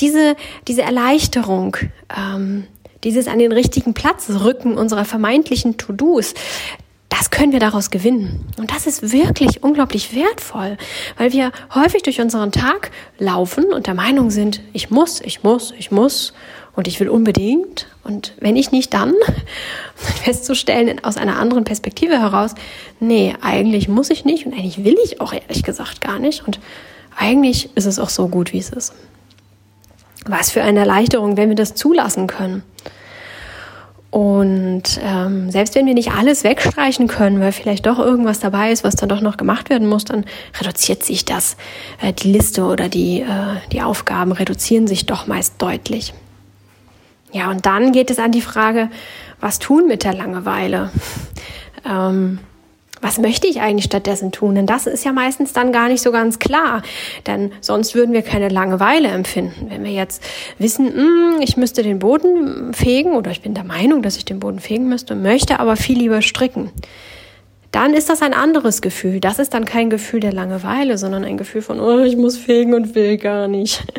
Diese, 0.00 0.36
diese 0.68 0.82
Erleichterung, 0.82 1.76
ähm, 2.16 2.66
dieses 3.04 3.26
an 3.26 3.38
den 3.38 3.52
richtigen 3.52 3.94
Platz 3.94 4.28
rücken 4.28 4.76
unserer 4.76 5.04
vermeintlichen 5.04 5.78
To-Dos, 5.78 6.34
das 7.08 7.30
können 7.30 7.52
wir 7.52 7.58
daraus 7.58 7.90
gewinnen. 7.90 8.46
Und 8.56 8.70
das 8.72 8.86
ist 8.86 9.12
wirklich 9.12 9.62
unglaublich 9.62 10.14
wertvoll, 10.14 10.78
weil 11.18 11.32
wir 11.32 11.52
häufig 11.74 12.02
durch 12.02 12.20
unseren 12.20 12.52
Tag 12.52 12.90
laufen 13.18 13.72
und 13.72 13.86
der 13.86 13.94
Meinung 13.94 14.30
sind, 14.30 14.60
ich 14.72 14.90
muss, 14.90 15.20
ich 15.20 15.42
muss, 15.42 15.74
ich 15.76 15.90
muss 15.90 16.32
und 16.76 16.86
ich 16.86 17.00
will 17.00 17.08
unbedingt. 17.08 17.88
Und 18.04 18.32
wenn 18.40 18.56
ich 18.56 18.70
nicht, 18.70 18.94
dann 18.94 19.14
festzustellen 19.94 21.02
aus 21.04 21.16
einer 21.16 21.38
anderen 21.38 21.64
Perspektive 21.64 22.20
heraus, 22.20 22.54
nee, 23.00 23.34
eigentlich 23.40 23.88
muss 23.88 24.10
ich 24.10 24.24
nicht 24.24 24.46
und 24.46 24.52
eigentlich 24.52 24.84
will 24.84 24.96
ich 25.04 25.20
auch 25.20 25.32
ehrlich 25.32 25.62
gesagt 25.62 26.00
gar 26.00 26.18
nicht. 26.18 26.46
Und 26.46 26.60
eigentlich 27.16 27.74
ist 27.76 27.86
es 27.86 27.98
auch 27.98 28.08
so 28.08 28.28
gut, 28.28 28.52
wie 28.52 28.58
es 28.58 28.70
ist. 28.70 28.94
Was 30.26 30.50
für 30.50 30.62
eine 30.62 30.80
Erleichterung, 30.80 31.36
wenn 31.36 31.48
wir 31.48 31.56
das 31.56 31.74
zulassen 31.74 32.26
können. 32.26 32.62
Und 34.10 35.00
ähm, 35.04 35.52
selbst 35.52 35.76
wenn 35.76 35.86
wir 35.86 35.94
nicht 35.94 36.10
alles 36.10 36.42
wegstreichen 36.42 37.06
können, 37.06 37.40
weil 37.40 37.52
vielleicht 37.52 37.86
doch 37.86 37.98
irgendwas 38.00 38.40
dabei 38.40 38.72
ist, 38.72 38.82
was 38.82 38.96
dann 38.96 39.08
doch 39.08 39.20
noch 39.20 39.36
gemacht 39.36 39.70
werden 39.70 39.88
muss, 39.88 40.04
dann 40.04 40.24
reduziert 40.58 41.04
sich 41.04 41.24
das. 41.24 41.56
Äh, 42.02 42.12
die 42.12 42.32
Liste 42.32 42.64
oder 42.64 42.88
die, 42.88 43.20
äh, 43.20 43.56
die 43.70 43.82
Aufgaben 43.82 44.32
reduzieren 44.32 44.88
sich 44.88 45.06
doch 45.06 45.28
meist 45.28 45.62
deutlich. 45.62 46.12
Ja, 47.30 47.50
und 47.50 47.66
dann 47.66 47.92
geht 47.92 48.10
es 48.10 48.18
an 48.18 48.32
die 48.32 48.40
Frage, 48.40 48.90
was 49.38 49.60
tun 49.60 49.86
mit 49.86 50.04
der 50.04 50.14
Langeweile? 50.14 50.90
Ähm, 51.82 52.40
was 53.00 53.18
möchte 53.18 53.46
ich 53.46 53.60
eigentlich 53.60 53.86
stattdessen 53.86 54.32
tun? 54.32 54.54
Denn 54.54 54.66
das 54.66 54.86
ist 54.86 55.04
ja 55.04 55.12
meistens 55.12 55.52
dann 55.52 55.72
gar 55.72 55.88
nicht 55.88 56.02
so 56.02 56.12
ganz 56.12 56.38
klar. 56.38 56.82
Denn 57.26 57.52
sonst 57.60 57.94
würden 57.94 58.12
wir 58.12 58.22
keine 58.22 58.48
Langeweile 58.48 59.08
empfinden. 59.08 59.66
Wenn 59.70 59.84
wir 59.84 59.92
jetzt 59.92 60.22
wissen, 60.58 60.86
mh, 60.86 61.34
hm, 61.34 61.40
ich 61.40 61.56
müsste 61.56 61.82
den 61.82 61.98
Boden 61.98 62.74
fegen 62.74 63.12
oder 63.12 63.30
ich 63.30 63.42
bin 63.42 63.54
der 63.54 63.64
Meinung, 63.64 64.02
dass 64.02 64.16
ich 64.16 64.24
den 64.24 64.40
Boden 64.40 64.60
fegen 64.60 64.88
müsste, 64.88 65.14
möchte 65.14 65.60
aber 65.60 65.76
viel 65.76 65.98
lieber 65.98 66.22
stricken. 66.22 66.70
Dann 67.72 67.94
ist 67.94 68.10
das 68.10 68.20
ein 68.20 68.34
anderes 68.34 68.82
Gefühl. 68.82 69.20
Das 69.20 69.38
ist 69.38 69.54
dann 69.54 69.64
kein 69.64 69.90
Gefühl 69.90 70.20
der 70.20 70.32
Langeweile, 70.32 70.98
sondern 70.98 71.24
ein 71.24 71.36
Gefühl 71.36 71.62
von, 71.62 71.78
oh, 71.78 72.00
ich 72.00 72.16
muss 72.16 72.36
fegen 72.36 72.74
und 72.74 72.94
will 72.94 73.16
gar 73.16 73.48
nicht. 73.48 73.82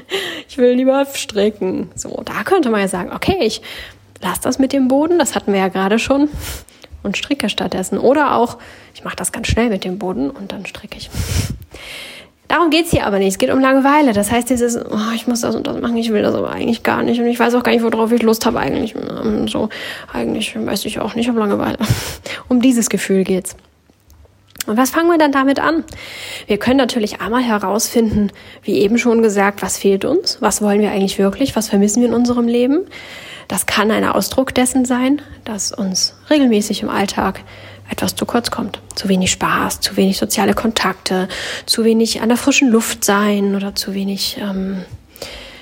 Ich 0.50 0.58
will 0.58 0.74
lieber 0.74 1.05
stricken. 1.13 1.91
So, 1.96 2.24
da 2.25 2.43
könnte 2.43 2.70
man 2.70 2.81
ja 2.81 2.89
sagen, 2.89 3.13
okay, 3.15 3.38
ich 3.39 3.62
lass 4.22 4.41
das 4.41 4.60
mit 4.60 4.74
dem 4.74 4.89
Boden, 4.89 5.17
das 5.17 5.34
hatten 5.34 5.53
wir 5.53 5.62
ja 5.62 5.70
gerade 5.70 5.98
schon 5.98 6.27
und 7.03 7.17
stricke 7.17 7.50
stattdessen. 7.50 7.98
Oder 7.98 8.36
auch, 8.36 8.58
ich 8.93 9.03
mache 9.03 9.15
das 9.15 9.31
ganz 9.31 9.48
schnell 9.48 9.70
mit 9.70 9.84
dem 9.84 9.98
Boden 9.98 10.29
und 10.29 10.51
dann 10.51 10.65
stricke 10.65 10.98
ich. 10.98 11.10
Darum 12.51 12.70
geht's 12.70 12.91
hier 12.91 13.08
aber 13.08 13.17
nicht. 13.17 13.29
Es 13.29 13.38
geht 13.38 13.50
um 13.50 13.62
Langeweile. 13.62 14.12
Das 14.12 14.29
heißt, 14.29 14.50
dieses, 14.50 14.75
oh, 14.75 15.13
ich 15.15 15.25
muss 15.25 15.39
das 15.39 15.55
und 15.55 15.67
das 15.67 15.79
machen, 15.79 15.96
ich 15.96 16.12
will 16.12 16.22
das 16.22 16.36
aber 16.36 16.51
eigentlich 16.51 16.84
gar 16.84 17.01
nicht. 17.01 17.22
Und 17.22 17.27
ich 17.27 17.39
weiß 17.39 17.55
auch 17.55 17.63
gar 17.63 17.72
nicht, 17.72 17.81
worauf 17.81 18.12
ich 18.12 18.24
Lust 18.24 18.46
habe 18.46 18.60
eigentlich. 18.60 18.93
Ähm, 18.93 19.48
so, 19.48 19.70
eigentlich 20.12 20.53
weiß 20.53 20.84
ich 20.84 21.00
auch 21.00 21.15
nicht, 21.15 21.29
um 21.29 21.38
Langeweile. 21.38 21.77
um 22.50 22.62
dieses 22.62 22.89
Gefühl 22.89 23.24
geht's. 23.24 23.55
Und 24.67 24.75
was 24.75 24.89
fangen 24.89 25.08
wir 25.08 25.17
dann 25.17 25.31
damit 25.31 25.60
an? 25.60 25.86
Wir 26.46 26.58
können 26.58 26.75
natürlich 26.75 27.22
einmal 27.22 27.41
herausfinden, 27.41 28.31
wie 28.63 28.79
eben 28.79 28.98
schon 28.98 29.24
gesagt, 29.24 29.62
was 29.62 29.77
fehlt 29.77 30.03
uns? 30.03 30.38
Was 30.41 30.62
wollen 30.62 30.81
wir 30.81 30.91
eigentlich 30.91 31.17
wirklich? 31.17 31.55
Was 31.55 31.70
vermissen 31.70 32.01
wir 32.01 32.10
in 32.10 32.13
unserem 32.13 32.48
Leben? 32.50 32.81
Das 33.51 33.65
kann 33.65 33.91
ein 33.91 34.05
Ausdruck 34.05 34.55
dessen 34.55 34.86
sein, 34.86 35.22
dass 35.43 35.74
uns 35.74 36.15
regelmäßig 36.29 36.84
im 36.84 36.89
Alltag 36.89 37.41
etwas 37.89 38.15
zu 38.15 38.25
kurz 38.25 38.50
kommt. 38.50 38.79
Zu 38.96 39.10
wenig 39.10 39.29
Spaß, 39.29 39.81
zu 39.81 39.98
wenig 39.98 40.17
soziale 40.17 40.53
Kontakte, 40.53 41.27
zu 41.65 41.84
wenig 41.84 42.22
an 42.22 42.29
der 42.29 42.38
frischen 42.38 42.70
Luft 42.70 43.03
sein 43.03 43.53
oder 43.53 43.75
zu 43.75 43.93
wenig, 43.93 44.38
ähm, 44.39 44.86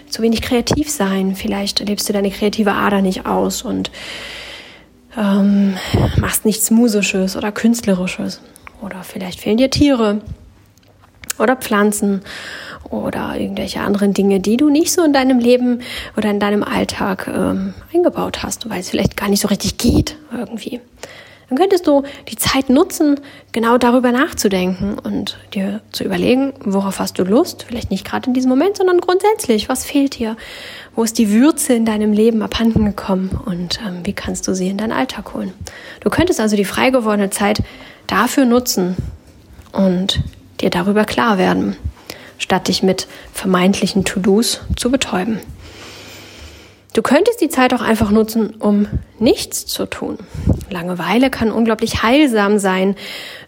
zu 0.08 0.22
wenig 0.22 0.43
kreativ 0.43 0.88
sein. 0.88 1.36
Vielleicht 1.36 1.79
lebst 1.79 2.08
du 2.08 2.13
deine 2.13 2.29
kreative 2.29 2.74
Ader 2.74 3.01
nicht 3.01 3.25
aus 3.25 3.63
und 3.63 3.89
ähm, 5.17 5.75
machst 6.17 6.46
nichts 6.46 6.69
Musisches 6.69 7.36
oder 7.36 7.51
Künstlerisches. 7.51 8.39
Oder 8.84 9.01
vielleicht 9.01 9.39
fehlen 9.39 9.58
dir 9.58 9.72
Tiere 9.72 10.22
oder 11.39 11.55
Pflanzen 11.55 12.22
oder 12.89 13.39
irgendwelche 13.39 13.81
anderen 13.81 14.13
Dinge, 14.13 14.39
die 14.39 14.57
du 14.57 14.69
nicht 14.69 14.91
so 14.91 15.03
in 15.03 15.13
deinem 15.13 15.39
Leben 15.39 15.81
oder 16.17 16.29
in 16.29 16.39
deinem 16.39 16.63
Alltag 16.63 17.27
ähm, 17.27 17.74
eingebaut 17.93 18.43
hast, 18.43 18.69
weil 18.69 18.79
es 18.79 18.89
vielleicht 18.89 19.17
gar 19.17 19.29
nicht 19.29 19.41
so 19.41 19.48
richtig 19.48 19.77
geht 19.77 20.15
irgendwie. 20.31 20.81
Dann 21.50 21.57
könntest 21.57 21.88
du 21.88 22.03
die 22.27 22.36
Zeit 22.36 22.69
nutzen, 22.69 23.19
genau 23.51 23.79
darüber 23.79 24.12
nachzudenken 24.12 25.00
und 25.00 25.39
dir 25.55 25.81
zu 25.91 26.03
überlegen, 26.03 26.53
worauf 26.63 27.00
hast 27.00 27.17
du 27.17 27.24
Lust? 27.24 27.65
Vielleicht 27.67 27.89
nicht 27.89 28.05
gerade 28.05 28.27
in 28.27 28.36
diesem 28.36 28.50
Moment, 28.50 28.77
sondern 28.77 29.00
grundsätzlich. 29.00 29.67
Was 29.67 29.83
fehlt 29.83 30.19
dir? 30.19 30.38
Wo 30.95 31.03
ist 31.03 31.17
die 31.17 31.31
Würze 31.31 31.74
in 31.74 31.86
deinem 31.86 32.13
Leben 32.13 32.43
abhanden 32.43 32.86
gekommen 32.86 33.39
und 33.45 33.79
ähm, 33.86 34.01
wie 34.03 34.13
kannst 34.13 34.48
du 34.48 34.53
sie 34.53 34.69
in 34.69 34.77
deinen 34.77 34.91
Alltag 34.91 35.33
holen? 35.33 35.53
Du 36.01 36.12
könntest 36.12 36.39
also 36.39 36.55
die 36.55 36.65
frei 36.65 36.91
gewordene 36.91 37.31
Zeit 37.31 37.63
dafür 38.05 38.45
nutzen 38.45 38.95
und 39.71 40.21
dir 40.62 40.69
darüber 40.69 41.05
klar 41.05 41.39
werden 41.39 41.75
statt 42.39 42.67
dich 42.67 42.81
mit 42.81 43.08
vermeintlichen 43.31 44.03
To-Dos 44.03 44.62
zu 44.75 44.89
betäuben. 44.89 45.39
Du 46.93 47.03
könntest 47.03 47.39
die 47.39 47.50
Zeit 47.50 47.74
auch 47.75 47.81
einfach 47.81 48.10
nutzen, 48.10 48.55
um 48.55 48.88
nichts 49.19 49.67
zu 49.67 49.86
tun. 49.86 50.17
Langeweile 50.72 51.29
kann 51.29 51.51
unglaublich 51.51 52.01
heilsam 52.01 52.58
sein, 52.58 52.96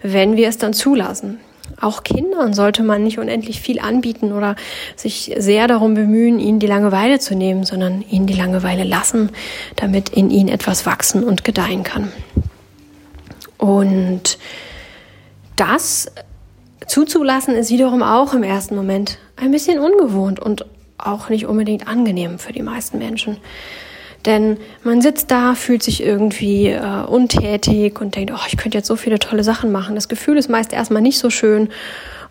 wenn 0.03 0.37
wir 0.37 0.47
es 0.47 0.59
dann 0.59 0.73
zulassen. 0.73 1.39
Auch 1.79 2.03
Kindern 2.03 2.53
sollte 2.53 2.83
man 2.83 3.03
nicht 3.03 3.17
unendlich 3.17 3.59
viel 3.59 3.79
anbieten 3.79 4.33
oder 4.33 4.55
sich 4.95 5.33
sehr 5.37 5.67
darum 5.67 5.95
bemühen, 5.95 6.37
ihnen 6.37 6.59
die 6.59 6.67
Langeweile 6.67 7.17
zu 7.17 7.33
nehmen, 7.33 7.63
sondern 7.63 8.03
ihnen 8.07 8.27
die 8.27 8.35
Langeweile 8.35 8.83
lassen, 8.83 9.31
damit 9.75 10.09
in 10.09 10.29
ihnen 10.29 10.49
etwas 10.49 10.85
wachsen 10.85 11.23
und 11.23 11.43
gedeihen 11.43 11.83
kann. 11.83 12.11
Und 13.57 14.37
das 15.55 16.11
zuzulassen 16.91 17.55
ist 17.55 17.71
wiederum 17.71 18.03
auch 18.03 18.33
im 18.33 18.43
ersten 18.43 18.75
Moment 18.75 19.17
ein 19.37 19.51
bisschen 19.51 19.79
ungewohnt 19.79 20.39
und 20.39 20.65
auch 20.97 21.29
nicht 21.29 21.45
unbedingt 21.45 21.87
angenehm 21.87 22.37
für 22.37 22.51
die 22.51 22.61
meisten 22.61 22.97
Menschen. 22.97 23.37
Denn 24.25 24.57
man 24.83 25.01
sitzt 25.01 25.31
da, 25.31 25.55
fühlt 25.55 25.81
sich 25.81 26.03
irgendwie 26.03 26.67
äh, 26.67 27.03
untätig 27.07 27.99
und 28.01 28.15
denkt, 28.15 28.31
oh, 28.35 28.45
ich 28.47 28.57
könnte 28.57 28.77
jetzt 28.77 28.87
so 28.87 28.95
viele 28.95 29.17
tolle 29.17 29.43
Sachen 29.43 29.71
machen. 29.71 29.95
Das 29.95 30.09
Gefühl 30.09 30.37
ist 30.37 30.49
meist 30.49 30.73
erstmal 30.73 31.01
nicht 31.01 31.17
so 31.17 31.29
schön 31.29 31.69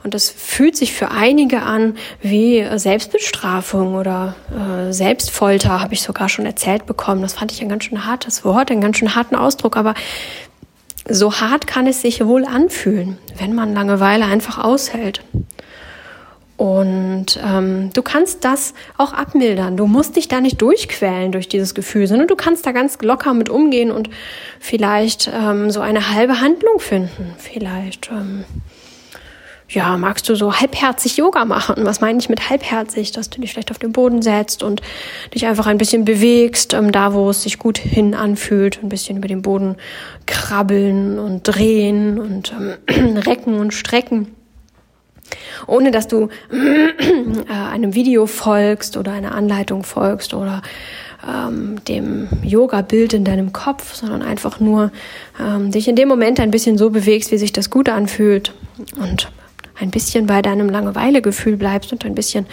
und 0.05 0.15
das 0.15 0.31
fühlt 0.31 0.77
sich 0.77 0.93
für 0.93 1.11
einige 1.11 1.63
an 1.63 1.97
wie 2.23 2.65
Selbstbestrafung 2.77 3.95
oder 3.95 4.35
äh, 4.51 4.93
Selbstfolter, 4.93 5.81
habe 5.81 5.95
ich 5.95 6.03
sogar 6.03 6.29
schon 6.29 6.47
erzählt 6.47 6.87
bekommen. 6.87 7.23
Das 7.23 7.35
fand 7.35 7.51
ich 7.51 7.61
ein 7.61 7.69
ganz 7.69 7.85
schön 7.85 8.07
hartes 8.07 8.45
Wort, 8.45 8.71
einen 8.71 8.81
ganz 8.81 8.99
schön 8.99 9.15
harten 9.15 9.37
Ausdruck, 9.37 9.77
aber 9.77 9.95
so 11.11 11.41
hart 11.41 11.67
kann 11.67 11.87
es 11.87 12.03
sich 12.03 12.25
wohl 12.25 12.45
anfühlen, 12.45 13.19
wenn 13.39 13.55
man 13.55 13.75
Langeweile 13.75 14.25
einfach 14.25 14.59
aushält. 14.63 15.23
Und 16.57 17.41
ähm, 17.43 17.89
du 17.95 18.03
kannst 18.03 18.45
das 18.45 18.75
auch 18.99 19.15
abmildern. 19.15 19.79
Du 19.79 19.87
musst 19.87 20.17
dich 20.17 20.29
da 20.29 20.43
nicht 20.43 20.61
durchquälen 20.61 21.33
durch 21.33 21.49
dieses 21.49 21.75
Gefühl, 21.75 22.07
sondern 22.07 22.29
du 22.29 22.37
kannst 22.37 22.67
da 22.67 22.73
ganz 22.73 22.99
locker 23.01 23.33
mit 23.33 23.49
umgehen 23.49 23.91
und 23.91 24.11
vielleicht 24.59 25.31
ähm, 25.35 25.71
so 25.71 25.81
eine 25.81 26.11
halbe 26.11 26.43
Handlung 26.43 26.79
finden. 26.79 27.33
Vielleicht 27.39 28.11
ähm, 28.13 28.45
ja, 29.71 29.97
magst 29.97 30.29
du 30.29 30.35
so 30.35 30.53
halbherzig 30.53 31.17
Yoga 31.17 31.45
machen? 31.45 31.77
Was 31.85 32.01
meine 32.01 32.19
ich 32.19 32.29
mit 32.29 32.51
halbherzig? 32.51 33.13
Dass 33.13 33.31
du 33.31 33.41
dich 33.41 33.53
vielleicht 33.53 33.71
auf 33.71 33.79
den 33.79 33.93
Boden 33.93 34.21
setzt 34.21 34.65
und 34.65 34.83
dich 35.33 35.47
einfach 35.47 35.67
ein 35.67 35.79
bisschen 35.79 36.05
bewegst, 36.05 36.75
ähm, 36.75 36.91
da 36.91 37.15
wo 37.15 37.31
es 37.31 37.43
sich 37.43 37.59
gut 37.59 37.79
hin 37.79 38.15
anfühlt, 38.15 38.83
ein 38.83 38.89
bisschen 38.89 39.19
über 39.19 39.29
den 39.29 39.43
Boden 39.43 39.77
krabbeln 40.27 41.21
und 41.21 41.45
drehen 41.45 42.19
und 42.19 42.53
ähm, 42.53 43.17
recken 43.27 43.61
und 43.61 43.73
strecken. 43.73 44.35
Ohne 45.69 45.93
dass 45.93 46.09
du 46.09 46.31
äh, 46.51 47.53
einem 47.53 47.95
Video 47.95 48.27
folgst 48.27 48.97
oder 48.97 49.13
einer 49.13 49.37
Anleitung 49.37 49.85
folgst 49.85 50.35
oder 50.35 50.63
ähm, 51.25 51.77
dem 51.85 52.27
Yoga-Bild 52.43 53.13
in 53.13 53.25
deinem 53.25 53.53
Kopf, 53.53 53.95
sondern 53.95 54.23
einfach 54.23 54.59
nur 54.59 54.91
ähm, 55.41 55.71
dich 55.71 55.87
in 55.87 55.95
dem 55.95 56.09
Moment 56.09 56.41
ein 56.41 56.51
bisschen 56.51 56.77
so 56.77 56.91
bewegst, 56.91 57.31
wie 57.31 57.39
sich 57.39 57.53
das 57.53 57.71
gut 57.71 57.89
anfühlt 57.89 58.53
und 58.99 59.31
ein 59.81 59.91
bisschen 59.91 60.27
bei 60.27 60.43
deinem 60.43 60.69
Langeweilegefühl 60.69 61.57
bleibst 61.57 61.93
und 61.93 62.05
ein 62.05 62.15
bisschen 62.15 62.47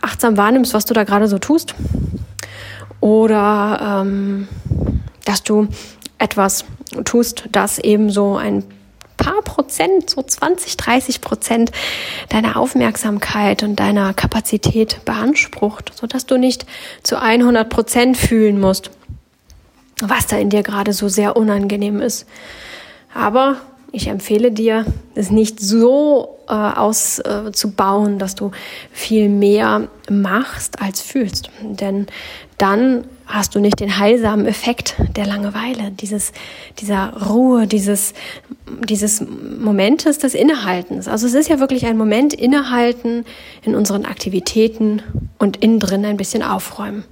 achtsam 0.00 0.36
wahrnimmst, 0.36 0.74
was 0.74 0.84
du 0.84 0.94
da 0.94 1.04
gerade 1.04 1.28
so 1.28 1.38
tust. 1.38 1.74
Oder 3.00 4.02
ähm, 4.02 4.48
dass 5.24 5.42
du 5.42 5.68
etwas 6.18 6.64
tust, 7.04 7.44
das 7.52 7.78
eben 7.78 8.10
so 8.10 8.36
ein 8.36 8.64
paar 9.16 9.42
Prozent, 9.42 10.10
so 10.10 10.22
20, 10.22 10.76
30 10.76 11.20
Prozent 11.20 11.72
deiner 12.30 12.56
Aufmerksamkeit 12.56 13.62
und 13.62 13.76
deiner 13.76 14.14
Kapazität 14.14 15.04
beansprucht, 15.04 15.92
so 15.94 16.06
dass 16.06 16.26
du 16.26 16.38
nicht 16.38 16.66
zu 17.02 17.20
100 17.20 17.68
Prozent 17.68 18.16
fühlen 18.16 18.58
musst, 18.58 18.90
was 20.00 20.26
da 20.26 20.36
in 20.36 20.50
dir 20.50 20.62
gerade 20.62 20.92
so 20.92 21.08
sehr 21.08 21.36
unangenehm 21.36 22.00
ist. 22.00 22.26
Aber 23.14 23.56
ich 23.92 24.08
empfehle 24.08 24.52
dir, 24.52 24.84
es 25.14 25.30
nicht 25.30 25.60
so 25.60 26.38
äh, 26.48 26.52
auszubauen, 26.52 28.14
äh, 28.14 28.18
dass 28.18 28.34
du 28.34 28.50
viel 28.92 29.28
mehr 29.28 29.88
machst 30.08 30.80
als 30.80 31.00
fühlst. 31.00 31.50
Denn 31.62 32.06
dann 32.58 33.04
hast 33.30 33.54
du 33.54 33.60
nicht 33.60 33.80
den 33.80 33.98
heilsamen 33.98 34.46
Effekt 34.46 34.96
der 35.16 35.26
Langeweile, 35.26 35.90
dieses, 35.92 36.32
dieser 36.78 37.28
Ruhe, 37.28 37.66
dieses, 37.66 38.12
dieses 38.88 39.22
Momentes 39.22 40.18
des 40.18 40.34
Innehaltens. 40.34 41.08
Also 41.08 41.26
es 41.26 41.34
ist 41.34 41.48
ja 41.48 41.60
wirklich 41.60 41.86
ein 41.86 41.96
Moment 41.96 42.34
innehalten 42.34 43.24
in 43.62 43.74
unseren 43.74 44.04
Aktivitäten 44.04 45.02
und 45.38 45.58
innen 45.58 45.78
drin 45.78 46.04
ein 46.04 46.16
bisschen 46.16 46.42
aufräumen. 46.42 47.04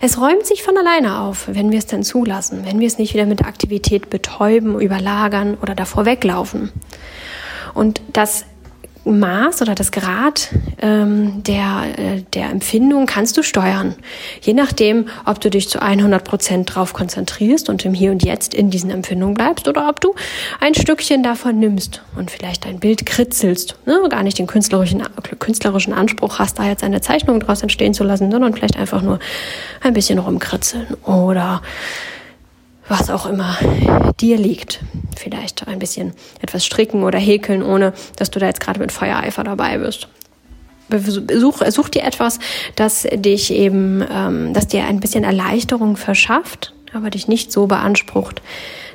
Es 0.00 0.20
räumt 0.20 0.46
sich 0.46 0.62
von 0.62 0.76
alleine 0.76 1.20
auf, 1.20 1.48
wenn 1.48 1.70
wir 1.70 1.78
es 1.78 1.86
dann 1.86 2.02
zulassen, 2.02 2.64
wenn 2.64 2.80
wir 2.80 2.86
es 2.86 2.98
nicht 2.98 3.14
wieder 3.14 3.26
mit 3.26 3.44
Aktivität 3.44 4.10
betäuben, 4.10 4.80
überlagern 4.80 5.56
oder 5.60 5.74
davor 5.74 6.06
weglaufen. 6.06 6.72
Und 7.74 8.00
das 8.12 8.44
Maß 9.12 9.62
oder 9.62 9.74
das 9.74 9.92
Grad 9.92 10.50
ähm, 10.80 11.42
der, 11.42 11.86
äh, 11.96 12.22
der 12.34 12.50
Empfindung 12.50 13.06
kannst 13.06 13.36
du 13.36 13.42
steuern. 13.42 13.94
Je 14.40 14.54
nachdem, 14.54 15.06
ob 15.24 15.40
du 15.40 15.50
dich 15.50 15.68
zu 15.68 15.80
100 15.80 16.24
Prozent 16.24 16.74
drauf 16.74 16.92
konzentrierst 16.92 17.68
und 17.68 17.84
im 17.84 17.94
Hier 17.94 18.10
und 18.10 18.24
Jetzt 18.24 18.54
in 18.54 18.70
diesen 18.70 18.90
Empfindungen 18.90 19.34
bleibst 19.34 19.68
oder 19.68 19.88
ob 19.88 20.00
du 20.00 20.14
ein 20.60 20.74
Stückchen 20.74 21.22
davon 21.22 21.58
nimmst 21.58 22.02
und 22.16 22.30
vielleicht 22.30 22.66
ein 22.66 22.80
Bild 22.80 23.06
kritzelst. 23.06 23.78
Ne? 23.86 24.00
Gar 24.08 24.22
nicht 24.22 24.38
den 24.38 24.46
künstlerischen, 24.46 25.02
künstlerischen 25.38 25.92
Anspruch 25.92 26.38
hast, 26.38 26.58
da 26.58 26.64
jetzt 26.64 26.84
eine 26.84 27.00
Zeichnung 27.00 27.40
draus 27.40 27.62
entstehen 27.62 27.94
zu 27.94 28.04
lassen, 28.04 28.30
sondern 28.30 28.54
vielleicht 28.54 28.76
einfach 28.76 29.02
nur 29.02 29.18
ein 29.82 29.92
bisschen 29.92 30.18
rumkritzeln 30.18 30.94
oder 31.04 31.62
was 32.88 33.10
auch 33.10 33.26
immer 33.26 33.56
dir 34.20 34.36
liegt. 34.36 34.80
Vielleicht 35.16 35.66
ein 35.66 35.78
bisschen 35.78 36.12
etwas 36.40 36.64
stricken 36.64 37.02
oder 37.02 37.18
häkeln, 37.18 37.62
ohne 37.62 37.92
dass 38.16 38.30
du 38.30 38.38
da 38.38 38.46
jetzt 38.46 38.60
gerade 38.60 38.80
mit 38.80 38.92
Feuereifer 38.92 39.44
dabei 39.44 39.78
bist. 39.78 40.08
Such, 40.90 41.62
such 41.68 41.88
dir 41.90 42.02
etwas, 42.02 42.38
das 42.74 43.06
dich 43.12 43.52
eben, 43.52 44.02
ähm, 44.10 44.54
das 44.54 44.68
dir 44.68 44.84
ein 44.84 45.00
bisschen 45.00 45.22
Erleichterung 45.22 45.96
verschafft, 45.96 46.72
aber 46.94 47.10
dich 47.10 47.28
nicht 47.28 47.52
so 47.52 47.66
beansprucht, 47.66 48.40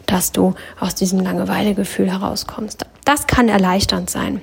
dass 0.07 0.31
du 0.31 0.55
aus 0.79 0.95
diesem 0.95 1.19
Langeweilegefühl 1.19 2.11
herauskommst. 2.11 2.85
Das 3.05 3.27
kann 3.27 3.47
erleichternd 3.47 4.09
sein. 4.09 4.41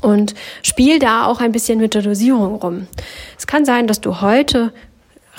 Und 0.00 0.34
spiel 0.62 0.98
da 0.98 1.26
auch 1.26 1.40
ein 1.40 1.50
bisschen 1.50 1.80
mit 1.80 1.94
der 1.94 2.02
Dosierung 2.02 2.56
rum. 2.56 2.86
Es 3.36 3.46
kann 3.46 3.64
sein, 3.64 3.86
dass 3.86 4.00
du 4.00 4.20
heute 4.20 4.72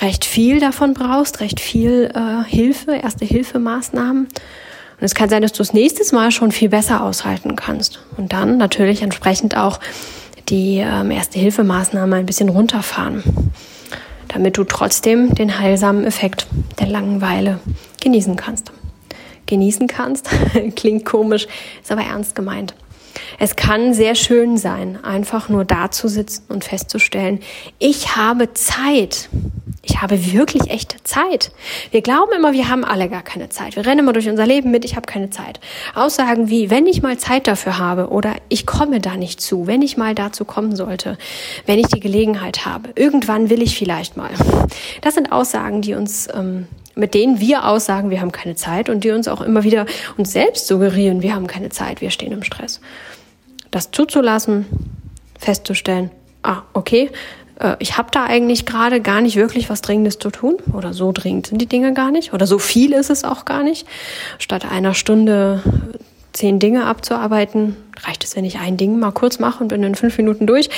recht 0.02 0.26
viel 0.26 0.60
davon 0.60 0.94
brauchst, 0.94 1.40
recht 1.40 1.60
viel 1.60 2.12
äh, 2.14 2.44
Hilfe, 2.50 2.94
erste 2.94 3.26
Hilfemaßnahmen. 3.26 4.24
Und 4.26 5.06
es 5.06 5.16
kann 5.16 5.30
sein, 5.30 5.42
dass 5.42 5.54
du 5.54 5.60
das 5.60 5.74
nächste 5.74 6.14
Mal 6.14 6.32
schon 6.32 6.52
viel 6.52 6.70
besser 6.70 7.04
aushalten 7.04 7.56
kannst. 7.56 8.00
Und 8.18 8.34
dann 8.34 8.58
natürlich 8.58 9.02
entsprechend 9.02 9.56
auch 9.56 9.80
die 10.50 10.78
ähm, 10.78 11.12
erste 11.12 11.40
Hilfemaßnahme 11.40 12.16
ein 12.16 12.26
bisschen 12.26 12.50
runterfahren, 12.50 13.24
damit 14.28 14.58
du 14.58 14.64
trotzdem 14.64 15.34
den 15.36 15.60
heilsamen 15.60 16.06
Effekt 16.06 16.48
der 16.80 16.88
Langeweile 16.88 17.60
genießen 18.02 18.36
kannst. 18.36 18.72
Genießen 19.46 19.88
kannst, 19.88 20.30
klingt 20.76 21.06
komisch, 21.06 21.48
ist 21.82 21.92
aber 21.92 22.04
ernst 22.04 22.36
gemeint. 22.36 22.74
Es 23.38 23.56
kann 23.56 23.94
sehr 23.94 24.16
schön 24.16 24.58
sein, 24.58 25.04
einfach 25.04 25.50
nur 25.50 25.66
da 25.66 25.92
zu 25.92 26.08
sitzen 26.08 26.44
und 26.50 26.64
festzustellen, 26.64 27.40
ich 27.80 28.16
habe 28.16 28.54
Zeit. 28.54 29.30
Ich 29.82 30.02
habe 30.02 30.34
wirklich 30.34 30.70
echte 30.70 31.02
Zeit. 31.04 31.52
Wir 31.92 32.02
glauben 32.02 32.32
immer, 32.36 32.52
wir 32.52 32.70
haben 32.70 32.84
alle 32.84 33.08
gar 33.08 33.22
keine 33.22 33.50
Zeit. 33.50 33.76
Wir 33.76 33.86
rennen 33.86 34.00
immer 34.00 34.14
durch 34.14 34.28
unser 34.28 34.46
Leben 34.46 34.72
mit, 34.72 34.84
ich 34.84 34.96
habe 34.96 35.06
keine 35.06 35.30
Zeit. 35.30 35.60
Aussagen 35.96 36.50
wie, 36.50 36.70
wenn 36.70 36.86
ich 36.86 37.02
mal 37.02 37.18
Zeit 37.18 37.48
dafür 37.48 37.78
habe 37.78 38.10
oder 38.10 38.36
ich 38.50 38.66
komme 38.66 39.00
da 39.00 39.16
nicht 39.16 39.40
zu, 39.40 39.68
wenn 39.68 39.82
ich 39.82 39.96
mal 39.96 40.16
dazu 40.16 40.44
kommen 40.44 40.76
sollte, 40.76 41.18
wenn 41.66 41.80
ich 41.80 41.88
die 41.88 42.02
Gelegenheit 42.02 42.66
habe, 42.66 42.90
irgendwann 42.96 43.50
will 43.50 43.62
ich 43.62 43.78
vielleicht 43.78 44.18
mal. 44.18 44.32
Das 45.02 45.16
sind 45.16 45.32
Aussagen, 45.32 45.82
die 45.82 45.94
uns 45.94 46.28
ähm, 46.34 46.68
mit 46.96 47.14
denen 47.14 47.40
wir 47.40 47.66
aussagen, 47.66 48.10
wir 48.10 48.20
haben 48.20 48.32
keine 48.32 48.56
Zeit 48.56 48.90
und 48.90 49.04
die 49.04 49.12
uns 49.12 49.28
auch 49.28 49.42
immer 49.42 49.64
wieder 49.64 49.86
uns 50.18 50.34
selbst 50.34 50.68
suggerieren, 50.68 51.22
wir 51.22 51.34
haben 51.34 51.48
keine 51.48 51.70
Zeit, 51.70 52.02
wir 52.02 52.12
stehen 52.12 52.34
im 52.34 52.44
Stress. 52.44 52.82
Das 53.72 53.92
zuzulassen, 53.92 54.66
festzustellen, 55.40 56.12
ah, 56.44 56.64
okay, 56.74 57.10
äh, 57.60 57.76
ich 57.80 57.98
habe 57.98 58.10
da 58.12 58.26
eigentlich 58.26 58.66
gerade 58.66 59.02
gar 59.02 59.22
nicht 59.22 59.36
wirklich 59.36 59.70
was 59.70 59.82
Dringendes 59.82 60.20
zu 60.20 60.30
tun 60.32 60.58
oder 60.74 60.94
so 60.94 61.12
dringend 61.12 61.48
sind 61.48 61.62
die 61.62 61.68
Dinge 61.68 61.94
gar 61.94 62.12
nicht 62.12 62.34
oder 62.34 62.48
so 62.48 62.60
viel 62.60 62.94
ist 62.94 63.10
es 63.10 63.24
auch 63.24 63.46
gar 63.46 63.64
nicht. 63.64 63.86
Statt 64.40 64.70
einer 64.70 64.94
Stunde 64.94 65.62
zehn 66.34 66.60
Dinge 66.60 66.86
abzuarbeiten, 66.86 67.76
reicht 68.04 68.24
es, 68.24 68.36
wenn 68.36 68.46
ich 68.46 68.60
ein 68.60 68.78
Ding 68.78 69.00
mal 69.00 69.12
kurz 69.12 69.40
mache 69.40 69.62
und 69.64 69.70
bin 69.70 69.84
in 69.84 69.96
fünf 69.96 70.18
Minuten 70.18 70.48
durch. 70.48 70.70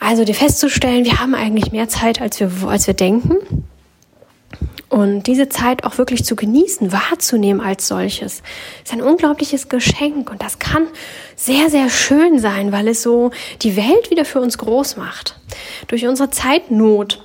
Also 0.00 0.24
dir 0.24 0.34
festzustellen, 0.34 1.04
wir 1.04 1.20
haben 1.20 1.34
eigentlich 1.34 1.70
mehr 1.70 1.88
Zeit, 1.88 2.20
als 2.20 2.40
wir, 2.40 2.50
als 2.66 2.88
wir 2.88 2.94
denken 2.94 3.36
und 4.92 5.22
diese 5.22 5.48
Zeit 5.48 5.84
auch 5.84 5.96
wirklich 5.96 6.22
zu 6.22 6.36
genießen, 6.36 6.92
wahrzunehmen 6.92 7.62
als 7.62 7.88
solches, 7.88 8.42
ist 8.84 8.92
ein 8.92 9.00
unglaubliches 9.00 9.70
Geschenk. 9.70 10.30
Und 10.30 10.42
das 10.42 10.58
kann 10.58 10.86
sehr, 11.34 11.70
sehr 11.70 11.88
schön 11.88 12.38
sein, 12.38 12.72
weil 12.72 12.88
es 12.88 13.02
so 13.02 13.30
die 13.62 13.78
Welt 13.78 14.10
wieder 14.10 14.26
für 14.26 14.42
uns 14.42 14.58
groß 14.58 14.98
macht. 14.98 15.40
Durch 15.88 16.06
unsere 16.06 16.28
Zeitnot, 16.28 17.24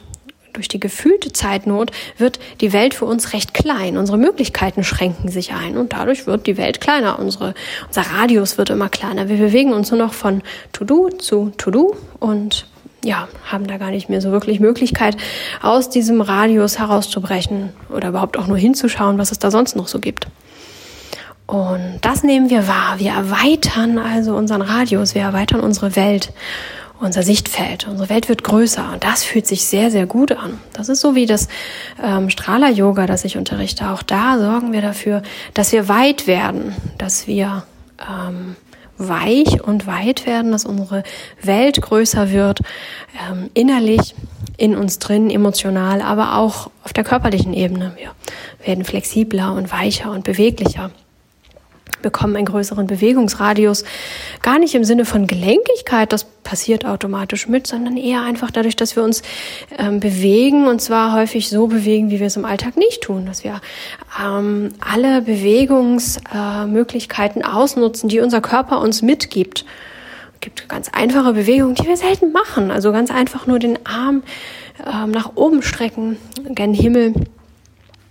durch 0.53 0.69
die 0.69 0.79
gefühlte 0.79 1.33
Zeitnot 1.33 1.91
wird 2.17 2.39
die 2.61 2.71
Welt 2.71 2.93
für 2.93 3.03
uns 3.03 3.33
recht 3.33 3.53
klein. 3.53 3.97
Unsere 3.97 4.17
Möglichkeiten 4.17 4.85
schränken 4.85 5.29
sich 5.29 5.51
ein 5.51 5.75
und 5.75 5.91
dadurch 5.91 6.25
wird 6.25 6.47
die 6.47 6.55
Welt 6.55 6.79
kleiner. 6.79 7.19
Unsere, 7.19 7.53
unser 7.87 8.03
Radius 8.03 8.57
wird 8.57 8.69
immer 8.69 8.87
kleiner. 8.87 9.27
Wir 9.27 9.35
bewegen 9.35 9.73
uns 9.73 9.91
nur 9.91 9.99
noch 9.99 10.13
von 10.13 10.41
To-Do 10.71 11.09
zu 11.09 11.51
To-Do 11.57 11.97
und 12.21 12.65
ja, 13.03 13.27
haben 13.45 13.67
da 13.67 13.77
gar 13.77 13.91
nicht 13.91 14.09
mehr 14.09 14.21
so 14.21 14.31
wirklich 14.31 14.59
Möglichkeit, 14.59 15.17
aus 15.61 15.89
diesem 15.89 16.21
Radius 16.21 16.79
herauszubrechen 16.79 17.69
oder 17.89 18.09
überhaupt 18.09 18.37
auch 18.37 18.47
nur 18.47 18.57
hinzuschauen, 18.57 19.17
was 19.17 19.31
es 19.31 19.39
da 19.39 19.51
sonst 19.51 19.75
noch 19.75 19.87
so 19.87 19.99
gibt. 19.99 20.27
Und 21.45 21.99
das 22.01 22.23
nehmen 22.23 22.49
wir 22.49 22.67
wahr. 22.67 22.95
Wir 22.97 23.11
erweitern 23.11 23.97
also 23.97 24.35
unseren 24.35 24.61
Radius, 24.61 25.15
wir 25.15 25.21
erweitern 25.21 25.61
unsere 25.61 25.95
Welt, 25.95 26.33
unser 26.99 27.23
Sichtfeld. 27.23 27.87
Unsere 27.87 28.09
Welt 28.09 28.27
wird 28.27 28.43
größer 28.43 28.91
und 28.91 29.03
das 29.03 29.23
fühlt 29.23 29.47
sich 29.47 29.65
sehr, 29.65 29.89
sehr 29.89 30.07
gut 30.07 30.33
an. 30.33 30.59
Das 30.73 30.89
ist 30.89 30.99
so 30.99 31.15
wie 31.15 31.25
das 31.25 31.47
ähm, 32.03 32.29
Strahler-Yoga, 32.29 33.05
das 33.05 33.23
ich 33.23 33.37
unterrichte. 33.37 33.89
Auch 33.89 34.03
da 34.03 34.37
sorgen 34.37 34.73
wir 34.73 34.81
dafür, 34.81 35.21
dass 35.53 35.71
wir 35.71 35.87
weit 35.87 36.27
werden, 36.27 36.75
dass 36.97 37.27
wir 37.27 37.63
ähm, 38.01 38.57
weich 38.97 39.61
und 39.61 39.87
weit 39.87 40.25
werden, 40.25 40.51
dass 40.51 40.65
unsere 40.65 41.03
Welt 41.41 41.81
größer 41.81 42.31
wird, 42.31 42.61
ähm, 43.29 43.49
innerlich 43.53 44.15
in 44.57 44.75
uns 44.75 44.99
drin, 44.99 45.29
emotional, 45.29 46.01
aber 46.01 46.37
auch 46.37 46.69
auf 46.83 46.93
der 46.93 47.03
körperlichen 47.03 47.53
Ebene. 47.53 47.93
Wir 47.97 48.11
werden 48.65 48.83
flexibler 48.83 49.53
und 49.53 49.71
weicher 49.71 50.11
und 50.11 50.23
beweglicher. 50.23 50.91
Bekommen 52.07 52.37
einen 52.37 52.45
größeren 52.45 52.87
Bewegungsradius. 52.87 53.83
Gar 54.41 54.59
nicht 54.59 54.73
im 54.75 54.85
Sinne 54.85 55.03
von 55.03 55.27
Gelenkigkeit, 55.27 56.13
das 56.13 56.23
passiert 56.23 56.85
automatisch 56.85 57.49
mit, 57.49 57.67
sondern 57.67 57.97
eher 57.97 58.21
einfach 58.21 58.49
dadurch, 58.49 58.77
dass 58.77 58.95
wir 58.95 59.03
uns 59.03 59.23
ähm, 59.77 59.99
bewegen 59.99 60.67
und 60.67 60.81
zwar 60.81 61.13
häufig 61.13 61.49
so 61.49 61.67
bewegen, 61.67 62.09
wie 62.09 62.21
wir 62.21 62.27
es 62.27 62.37
im 62.37 62.45
Alltag 62.45 62.77
nicht 62.77 63.01
tun, 63.01 63.25
dass 63.25 63.43
wir 63.43 63.59
ähm, 64.23 64.69
alle 64.79 65.21
Bewegungsmöglichkeiten 65.21 67.41
äh, 67.41 67.45
ausnutzen, 67.45 68.07
die 68.07 68.21
unser 68.21 68.39
Körper 68.39 68.79
uns 68.79 69.01
mitgibt. 69.01 69.65
Es 70.35 70.39
gibt 70.39 70.69
ganz 70.69 70.87
einfache 70.87 71.33
Bewegungen, 71.33 71.75
die 71.75 71.85
wir 71.85 71.97
selten 71.97 72.31
machen. 72.31 72.71
Also 72.71 72.93
ganz 72.93 73.11
einfach 73.11 73.47
nur 73.47 73.59
den 73.59 73.85
Arm 73.85 74.23
ähm, 74.85 75.11
nach 75.11 75.31
oben 75.35 75.61
strecken, 75.61 76.15
gen 76.55 76.73
Himmel 76.73 77.15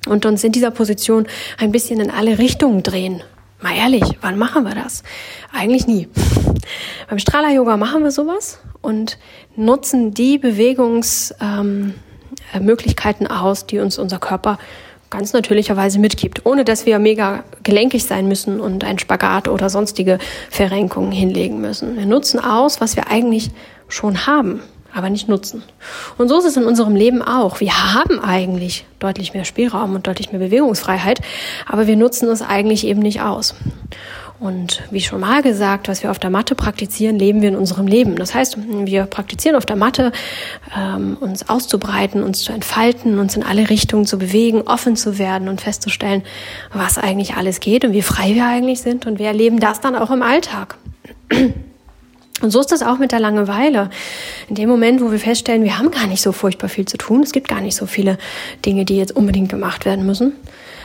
und 0.06 0.26
uns 0.26 0.44
in 0.44 0.52
dieser 0.52 0.70
Position 0.70 1.26
ein 1.56 1.72
bisschen 1.72 1.98
in 2.00 2.10
alle 2.10 2.38
Richtungen 2.38 2.82
drehen. 2.82 3.22
Mal 3.60 3.76
ehrlich, 3.76 4.18
wann 4.20 4.38
machen 4.38 4.64
wir 4.64 4.74
das? 4.74 5.02
Eigentlich 5.52 5.86
nie. 5.86 6.08
Beim 7.08 7.18
Strahler-Yoga 7.18 7.76
machen 7.76 8.02
wir 8.02 8.10
sowas 8.10 8.60
und 8.82 9.18
nutzen 9.56 10.12
die 10.12 10.38
Bewegungsmöglichkeiten 10.38 13.26
ähm, 13.30 13.32
aus, 13.32 13.66
die 13.66 13.78
uns 13.78 13.98
unser 13.98 14.18
Körper 14.18 14.58
ganz 15.08 15.32
natürlicherweise 15.32 15.98
mitgibt, 15.98 16.44
ohne 16.44 16.64
dass 16.64 16.84
wir 16.84 16.98
mega 16.98 17.44
gelenkig 17.62 18.04
sein 18.04 18.28
müssen 18.28 18.60
und 18.60 18.84
ein 18.84 18.98
Spagat 18.98 19.48
oder 19.48 19.70
sonstige 19.70 20.18
Verrenkungen 20.50 21.12
hinlegen 21.12 21.60
müssen. 21.60 21.96
Wir 21.96 22.06
nutzen 22.06 22.40
aus, 22.40 22.80
was 22.80 22.96
wir 22.96 23.08
eigentlich 23.08 23.50
schon 23.88 24.26
haben 24.26 24.60
aber 24.96 25.10
nicht 25.10 25.28
nutzen. 25.28 25.62
Und 26.16 26.28
so 26.28 26.38
ist 26.38 26.46
es 26.46 26.56
in 26.56 26.64
unserem 26.64 26.96
Leben 26.96 27.22
auch. 27.22 27.60
Wir 27.60 27.94
haben 27.94 28.18
eigentlich 28.18 28.86
deutlich 28.98 29.34
mehr 29.34 29.44
Spielraum 29.44 29.94
und 29.94 30.06
deutlich 30.06 30.32
mehr 30.32 30.40
Bewegungsfreiheit, 30.40 31.20
aber 31.66 31.86
wir 31.86 31.96
nutzen 31.96 32.28
es 32.30 32.40
eigentlich 32.40 32.86
eben 32.86 33.00
nicht 33.00 33.20
aus. 33.20 33.54
Und 34.38 34.82
wie 34.90 35.00
schon 35.00 35.20
mal 35.20 35.42
gesagt, 35.42 35.88
was 35.88 36.02
wir 36.02 36.10
auf 36.10 36.18
der 36.18 36.28
Matte 36.30 36.54
praktizieren, 36.54 37.18
leben 37.18 37.40
wir 37.40 37.48
in 37.48 37.56
unserem 37.56 37.86
Leben. 37.86 38.16
Das 38.16 38.34
heißt, 38.34 38.58
wir 38.84 39.04
praktizieren 39.04 39.56
auf 39.56 39.64
der 39.64 39.76
Matte, 39.76 40.12
ähm, 40.76 41.16
uns 41.20 41.48
auszubreiten, 41.48 42.22
uns 42.22 42.42
zu 42.42 42.52
entfalten, 42.52 43.18
uns 43.18 43.36
in 43.36 43.42
alle 43.42 43.70
Richtungen 43.70 44.04
zu 44.04 44.18
bewegen, 44.18 44.62
offen 44.62 44.96
zu 44.96 45.18
werden 45.18 45.48
und 45.48 45.62
festzustellen, 45.62 46.22
was 46.72 46.98
eigentlich 46.98 47.34
alles 47.34 47.60
geht 47.60 47.84
und 47.84 47.92
wie 47.92 48.02
frei 48.02 48.34
wir 48.34 48.46
eigentlich 48.46 48.82
sind. 48.82 49.06
Und 49.06 49.18
wir 49.18 49.26
erleben 49.26 49.58
das 49.58 49.80
dann 49.80 49.96
auch 49.96 50.10
im 50.10 50.22
Alltag. 50.22 50.76
Und 52.42 52.50
so 52.50 52.60
ist 52.60 52.70
das 52.70 52.82
auch 52.82 52.98
mit 52.98 53.12
der 53.12 53.20
Langeweile. 53.20 53.88
In 54.48 54.56
dem 54.56 54.68
Moment, 54.68 55.00
wo 55.00 55.10
wir 55.10 55.18
feststellen, 55.18 55.64
wir 55.64 55.78
haben 55.78 55.90
gar 55.90 56.06
nicht 56.06 56.20
so 56.22 56.32
furchtbar 56.32 56.68
viel 56.68 56.84
zu 56.84 56.98
tun, 56.98 57.22
es 57.22 57.32
gibt 57.32 57.48
gar 57.48 57.62
nicht 57.62 57.76
so 57.76 57.86
viele 57.86 58.18
Dinge, 58.64 58.84
die 58.84 58.98
jetzt 58.98 59.16
unbedingt 59.16 59.48
gemacht 59.48 59.86
werden 59.86 60.04
müssen, 60.04 60.34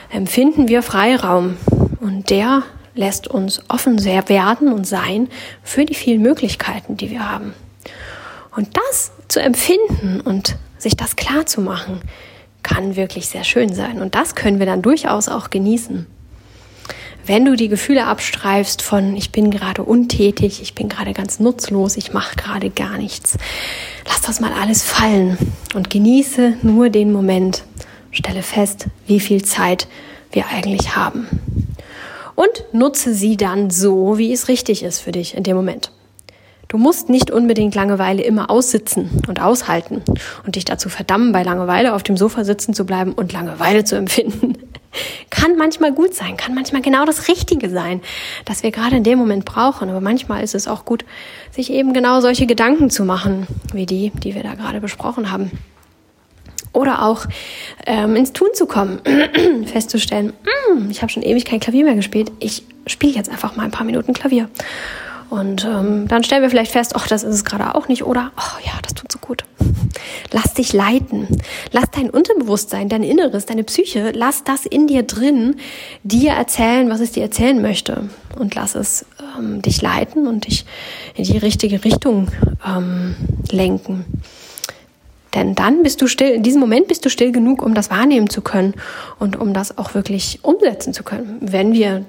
empfinden 0.10 0.70
wir 0.70 0.82
Freiraum. 0.82 1.58
Und 2.00 2.30
der 2.30 2.64
lässt 2.96 3.28
uns 3.28 3.62
offen 3.68 4.04
werden 4.04 4.72
und 4.72 4.88
sein 4.88 5.28
für 5.64 5.86
die 5.86 5.94
vielen 5.94 6.22
Möglichkeiten, 6.22 6.98
die 6.98 7.10
wir 7.10 7.30
haben. 7.30 7.54
Und 8.56 8.70
das 8.78 9.12
zu 9.28 9.42
empfinden 9.42 10.22
und 10.22 10.56
sich 10.78 10.96
das 10.96 11.16
klar 11.16 11.46
zu 11.46 11.62
machen, 11.62 12.02
kann 12.64 12.96
wirklich 12.96 13.28
sehr 13.28 13.44
schön 13.44 13.74
sein. 13.74 14.02
Und 14.02 14.16
das 14.16 14.36
können 14.36 14.60
wir 14.60 14.66
dann 14.66 14.82
durchaus 14.82 15.30
auch 15.30 15.50
genießen 15.50 16.08
wenn 17.26 17.46
du 17.46 17.56
die 17.56 17.68
Gefühle 17.70 18.06
abstreifst 18.06 18.82
von 18.82 19.16
ich 19.16 19.32
bin 19.32 19.52
gerade 19.52 19.84
untätig, 19.84 20.62
ich 20.62 20.76
bin 20.76 20.90
gerade 20.90 21.14
ganz 21.14 21.40
nutzlos, 21.40 21.98
ich 21.98 22.14
mache 22.14 22.36
gerade 22.36 22.70
gar 22.70 22.98
nichts, 22.98 23.38
lass 24.08 24.22
das 24.22 24.40
mal 24.40 24.54
alles 24.54 24.84
fallen 24.84 25.38
und 25.76 25.90
genieße 25.90 26.54
nur 26.62 26.90
den 26.90 27.12
Moment. 27.12 27.64
Stelle 28.12 28.44
fest, 28.44 28.88
wie 29.08 29.20
viel 29.20 29.44
Zeit 29.44 29.88
wir 30.32 30.48
eigentlich 30.48 30.96
haben. 30.96 31.28
Und 32.36 32.66
nutze 32.74 33.14
sie 33.14 33.38
dann 33.38 33.70
so, 33.70 34.18
wie 34.18 34.34
es 34.34 34.48
richtig 34.48 34.84
ist 34.84 35.00
für 35.00 35.12
dich 35.12 35.36
in 35.36 35.44
dem 35.44 35.56
Moment. 35.56 35.92
Du 36.68 36.78
musst 36.78 37.10
nicht 37.10 37.32
unbedingt 37.32 37.76
Langeweile 37.76 38.22
immer 38.24 38.50
aussitzen 38.50 39.10
und 39.28 39.42
aushalten 39.42 40.02
und 40.46 40.56
dich 40.56 40.64
dazu 40.64 40.88
verdammen, 40.88 41.34
bei 41.34 41.44
Langeweile 41.44 41.94
auf 41.94 42.04
dem 42.04 42.16
Sofa 42.16 42.46
sitzen 42.46 42.74
zu 42.74 42.86
bleiben 42.86 43.12
und 43.12 43.34
Langeweile 43.34 43.84
zu 43.84 43.98
empfinden. 43.98 44.56
Kann 45.30 45.56
manchmal 45.56 45.94
gut 45.94 46.14
sein, 46.14 46.38
kann 46.38 46.54
manchmal 46.54 46.82
genau 46.82 47.06
das 47.06 47.28
Richtige 47.28 47.70
sein, 47.70 48.02
das 48.46 48.64
wir 48.64 48.72
gerade 48.72 48.98
in 48.98 49.04
dem 49.04 49.18
Moment 49.18 49.46
brauchen. 49.46 49.90
Aber 49.90 50.02
manchmal 50.02 50.44
ist 50.44 50.56
es 50.56 50.68
auch 50.68 50.86
gut, 50.86 51.06
sich 51.52 51.72
eben 51.72 51.94
genau 51.94 52.20
solche 52.22 52.46
Gedanken 52.46 52.90
zu 52.90 53.06
machen, 53.06 53.48
wie 53.74 53.86
die, 53.86 54.12
die 54.24 54.36
wir 54.36 54.44
da 54.44 54.56
gerade 54.56 54.82
besprochen 54.82 55.32
haben. 55.32 55.52
Oder 56.74 57.04
auch 57.04 57.26
ähm, 57.86 58.16
ins 58.16 58.32
Tun 58.32 58.50
zu 58.54 58.66
kommen, 58.66 59.02
festzustellen, 59.66 60.34
mm, 60.74 60.90
ich 60.90 61.02
habe 61.02 61.12
schon 61.12 61.24
ewig 61.24 61.44
kein 61.44 61.60
Klavier 61.60 61.84
mehr 61.84 61.96
gespielt, 61.96 62.32
ich 62.40 62.64
spiele 62.88 63.14
jetzt 63.14 63.30
einfach 63.30 63.56
mal 63.56 63.64
ein 63.64 63.72
paar 63.72 63.86
Minuten 63.86 64.14
Klavier. 64.14 64.50
Und 65.32 65.64
ähm, 65.64 66.10
dann 66.10 66.26
stellen 66.26 66.42
wir 66.42 66.50
vielleicht 66.50 66.74
fest, 66.74 66.94
ach, 66.94 67.08
das 67.08 67.24
ist 67.24 67.34
es 67.34 67.46
gerade 67.46 67.74
auch 67.74 67.88
nicht, 67.88 68.04
oder, 68.04 68.34
ach 68.36 68.60
ja, 68.66 68.74
das 68.82 68.96
tut 68.96 69.10
so 69.10 69.18
gut. 69.18 69.46
Lass 70.34 70.56
dich 70.56 70.74
leiten. 70.74 71.26
Lass 71.72 71.90
dein 71.90 72.10
Unterbewusstsein, 72.10 72.90
dein 72.90 73.02
Inneres, 73.02 73.46
deine 73.46 73.64
Psyche, 73.64 74.12
lass 74.14 74.44
das 74.44 74.66
in 74.66 74.88
dir 74.88 75.04
drin 75.04 75.56
dir 76.04 76.32
erzählen, 76.32 76.90
was 76.90 77.00
es 77.00 77.14
dir 77.14 77.24
erzählen 77.24 77.62
möchte. 77.62 78.10
Und 78.38 78.56
lass 78.56 78.76
es 78.76 79.06
ähm, 79.40 79.62
dich 79.62 79.82
leiten 79.82 80.28
und 80.28 80.48
dich 80.48 80.66
in 81.16 81.24
die 81.24 81.38
richtige 81.38 81.86
Richtung 81.86 82.28
ähm, 82.68 83.16
lenken. 83.52 84.04
Denn 85.34 85.56
dann 85.56 85.82
bist 85.82 86.02
du 86.02 86.08
still, 86.08 86.32
in 86.32 86.44
diesem 86.44 86.60
Moment 86.60 86.90
bist 86.90 87.06
du 87.06 87.10
still 87.10 87.32
genug, 87.32 87.62
um 87.62 87.74
das 87.74 87.90
wahrnehmen 87.90 88.30
zu 88.30 88.42
können 88.42 88.74
und 89.18 89.40
um 89.40 89.54
das 89.54 89.78
auch 89.78 89.94
wirklich 89.94 90.40
umsetzen 90.42 90.94
zu 90.94 91.04
können. 91.04 91.38
Wenn 91.40 91.72
wir 91.72 92.04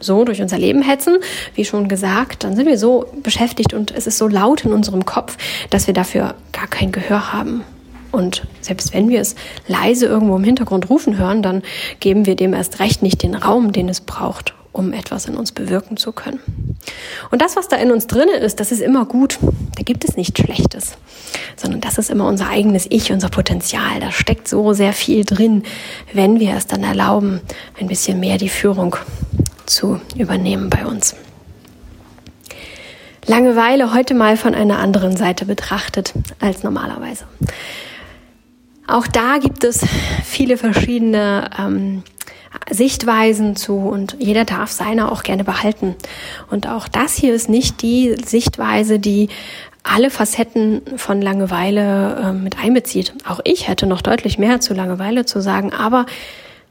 so 0.00 0.24
durch 0.24 0.40
unser 0.40 0.58
Leben 0.58 0.82
hetzen, 0.82 1.18
wie 1.54 1.64
schon 1.64 1.88
gesagt, 1.88 2.44
dann 2.44 2.56
sind 2.56 2.66
wir 2.66 2.78
so 2.78 3.06
beschäftigt 3.22 3.74
und 3.74 3.90
es 3.90 4.06
ist 4.06 4.18
so 4.18 4.28
laut 4.28 4.64
in 4.64 4.72
unserem 4.72 5.04
Kopf, 5.04 5.36
dass 5.70 5.86
wir 5.86 5.94
dafür 5.94 6.34
gar 6.52 6.66
kein 6.66 6.92
Gehör 6.92 7.32
haben. 7.32 7.64
Und 8.10 8.46
selbst 8.60 8.94
wenn 8.94 9.08
wir 9.08 9.20
es 9.20 9.34
leise 9.66 10.06
irgendwo 10.06 10.36
im 10.36 10.44
Hintergrund 10.44 10.88
rufen 10.88 11.18
hören, 11.18 11.42
dann 11.42 11.62
geben 12.00 12.26
wir 12.26 12.36
dem 12.36 12.54
erst 12.54 12.80
recht 12.80 13.02
nicht 13.02 13.22
den 13.22 13.34
Raum, 13.34 13.72
den 13.72 13.88
es 13.88 14.00
braucht, 14.00 14.54
um 14.72 14.92
etwas 14.94 15.26
in 15.26 15.36
uns 15.36 15.52
bewirken 15.52 15.98
zu 15.98 16.12
können. 16.12 16.40
Und 17.30 17.42
das, 17.42 17.56
was 17.56 17.68
da 17.68 17.76
in 17.76 17.90
uns 17.90 18.06
drinne 18.06 18.36
ist, 18.36 18.60
das 18.60 18.72
ist 18.72 18.80
immer 18.80 19.04
gut. 19.04 19.38
Da 19.76 19.82
gibt 19.82 20.04
es 20.08 20.16
nichts 20.16 20.40
Schlechtes, 20.40 20.96
sondern 21.56 21.82
das 21.82 21.98
ist 21.98 22.08
immer 22.08 22.26
unser 22.26 22.48
eigenes 22.48 22.86
Ich, 22.88 23.12
unser 23.12 23.28
Potenzial. 23.28 24.00
Da 24.00 24.10
steckt 24.10 24.48
so 24.48 24.72
sehr 24.72 24.94
viel 24.94 25.24
drin, 25.24 25.64
wenn 26.14 26.40
wir 26.40 26.54
es 26.54 26.66
dann 26.66 26.84
erlauben, 26.84 27.40
ein 27.78 27.88
bisschen 27.88 28.20
mehr 28.20 28.38
die 28.38 28.48
Führung 28.48 28.96
zu 29.68 30.00
übernehmen 30.16 30.70
bei 30.70 30.86
uns. 30.86 31.14
Langeweile 33.26 33.92
heute 33.92 34.14
mal 34.14 34.36
von 34.36 34.54
einer 34.54 34.78
anderen 34.78 35.16
Seite 35.16 35.44
betrachtet 35.44 36.14
als 36.40 36.62
normalerweise. 36.62 37.24
Auch 38.86 39.06
da 39.06 39.36
gibt 39.36 39.64
es 39.64 39.84
viele 40.24 40.56
verschiedene 40.56 41.50
ähm, 41.58 42.02
Sichtweisen 42.70 43.54
zu 43.54 43.76
und 43.76 44.16
jeder 44.18 44.46
darf 44.46 44.70
seine 44.70 45.12
auch 45.12 45.22
gerne 45.22 45.44
behalten. 45.44 45.94
Und 46.50 46.68
auch 46.68 46.88
das 46.88 47.14
hier 47.14 47.34
ist 47.34 47.50
nicht 47.50 47.82
die 47.82 48.16
Sichtweise, 48.24 48.98
die 48.98 49.28
alle 49.82 50.10
Facetten 50.10 50.80
von 50.96 51.20
Langeweile 51.20 52.16
äh, 52.16 52.32
mit 52.32 52.58
einbezieht. 52.58 53.12
Auch 53.26 53.40
ich 53.44 53.68
hätte 53.68 53.86
noch 53.86 54.00
deutlich 54.00 54.38
mehr 54.38 54.60
zu 54.60 54.72
Langeweile 54.72 55.26
zu 55.26 55.40
sagen, 55.40 55.72
aber 55.72 56.06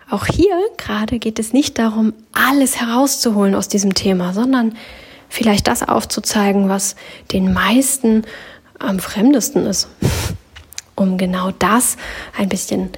auch 0.09 0.25
hier 0.25 0.55
gerade 0.77 1.19
geht 1.19 1.39
es 1.39 1.53
nicht 1.53 1.77
darum, 1.77 2.13
alles 2.33 2.79
herauszuholen 2.79 3.55
aus 3.55 3.67
diesem 3.67 3.93
Thema, 3.93 4.33
sondern 4.33 4.75
vielleicht 5.29 5.67
das 5.67 5.87
aufzuzeigen, 5.87 6.69
was 6.69 6.95
den 7.31 7.53
meisten 7.53 8.23
am 8.79 8.99
fremdesten 8.99 9.65
ist, 9.65 9.89
um 10.95 11.17
genau 11.17 11.51
das 11.51 11.97
ein 12.37 12.47
bisschen 12.47 12.89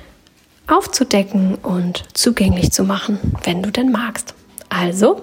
aufzudecken 0.67 1.55
und 1.55 2.03
zugänglich 2.13 2.71
zu 2.71 2.83
machen, 2.83 3.19
wenn 3.43 3.63
du 3.63 3.71
denn 3.71 3.91
magst. 3.91 4.35
Also, 4.69 5.21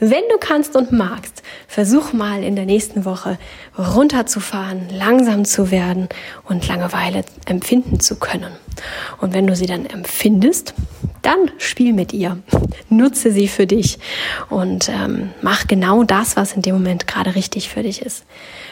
wenn 0.00 0.24
du 0.30 0.38
kannst 0.38 0.76
und 0.76 0.92
magst, 0.92 1.42
versuch 1.68 2.12
mal 2.12 2.42
in 2.42 2.56
der 2.56 2.66
nächsten 2.66 3.04
Woche 3.04 3.38
runterzufahren, 3.78 4.88
langsam 4.90 5.44
zu 5.44 5.70
werden 5.70 6.08
und 6.44 6.66
Langeweile 6.66 7.24
empfinden 7.46 8.00
zu 8.00 8.16
können. 8.16 8.52
Und 9.20 9.34
wenn 9.34 9.46
du 9.46 9.56
sie 9.56 9.66
dann 9.66 9.86
empfindest, 9.86 10.74
dann 11.22 11.50
spiel 11.58 11.92
mit 11.92 12.12
ihr, 12.12 12.38
nutze 12.88 13.32
sie 13.32 13.48
für 13.48 13.66
dich 13.66 13.98
und 14.48 14.88
ähm, 14.88 15.30
mach 15.42 15.66
genau 15.66 16.04
das, 16.04 16.36
was 16.36 16.52
in 16.52 16.62
dem 16.62 16.76
Moment 16.76 17.08
gerade 17.08 17.34
richtig 17.34 17.68
für 17.68 17.82
dich 17.82 18.00
ist. 18.00 18.24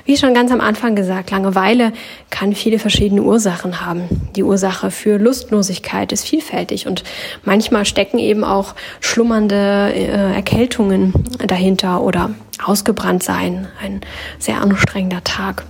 Wie 0.05 0.17
schon 0.17 0.35
ganz 0.35 0.53
am 0.53 0.61
Anfang 0.61 0.95
gesagt, 0.95 1.33
Langeweile 1.33 1.93
kann 2.31 2.55
viele 2.55 2.79
verschiedene 2.79 3.23
Ursachen 3.23 3.85
haben. 3.85 4.31
Die 4.37 4.45
Ursache 4.45 4.93
für 4.93 5.19
Lustlosigkeit 5.19 6.12
ist 6.12 6.29
vielfältig 6.29 6.87
und 6.87 7.03
manchmal 7.43 7.87
stecken 7.87 8.19
eben 8.21 8.45
auch 8.45 8.75
schlummernde 9.01 9.93
äh, 9.93 10.35
Erkältungen 10.35 11.12
dahinter 11.45 12.03
oder 12.03 12.31
ausgebrannt 12.62 13.25
sein, 13.25 13.67
ein 13.83 14.01
sehr 14.38 14.61
anstrengender 14.61 15.25
Tag 15.25 15.64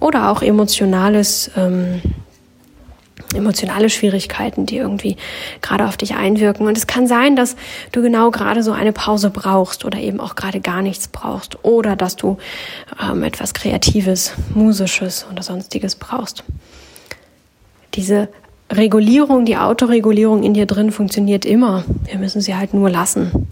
oder 0.00 0.30
auch 0.30 0.42
emotionales 0.42 1.50
ähm, 1.56 2.00
emotionale 3.34 3.90
Schwierigkeiten, 3.90 4.66
die 4.66 4.76
irgendwie 4.76 5.16
gerade 5.62 5.86
auf 5.86 5.96
dich 5.96 6.14
einwirken. 6.14 6.66
Und 6.66 6.76
es 6.76 6.86
kann 6.86 7.06
sein, 7.06 7.36
dass 7.36 7.56
du 7.92 8.02
genau 8.02 8.30
gerade 8.30 8.62
so 8.62 8.72
eine 8.72 8.92
Pause 8.92 9.30
brauchst 9.30 9.84
oder 9.84 9.98
eben 9.98 10.20
auch 10.20 10.34
gerade 10.34 10.60
gar 10.60 10.82
nichts 10.82 11.08
brauchst 11.08 11.64
oder 11.64 11.96
dass 11.96 12.16
du 12.16 12.38
ähm, 13.02 13.22
etwas 13.22 13.54
Kreatives, 13.54 14.34
Musisches 14.54 15.26
oder 15.30 15.42
sonstiges 15.42 15.96
brauchst. 15.96 16.44
Diese 17.94 18.28
Regulierung, 18.70 19.44
die 19.44 19.56
Autoregulierung 19.56 20.42
in 20.42 20.54
dir 20.54 20.66
drin 20.66 20.90
funktioniert 20.90 21.44
immer. 21.44 21.84
Wir 22.04 22.18
müssen 22.18 22.40
sie 22.40 22.56
halt 22.56 22.74
nur 22.74 22.90
lassen. 22.90 23.48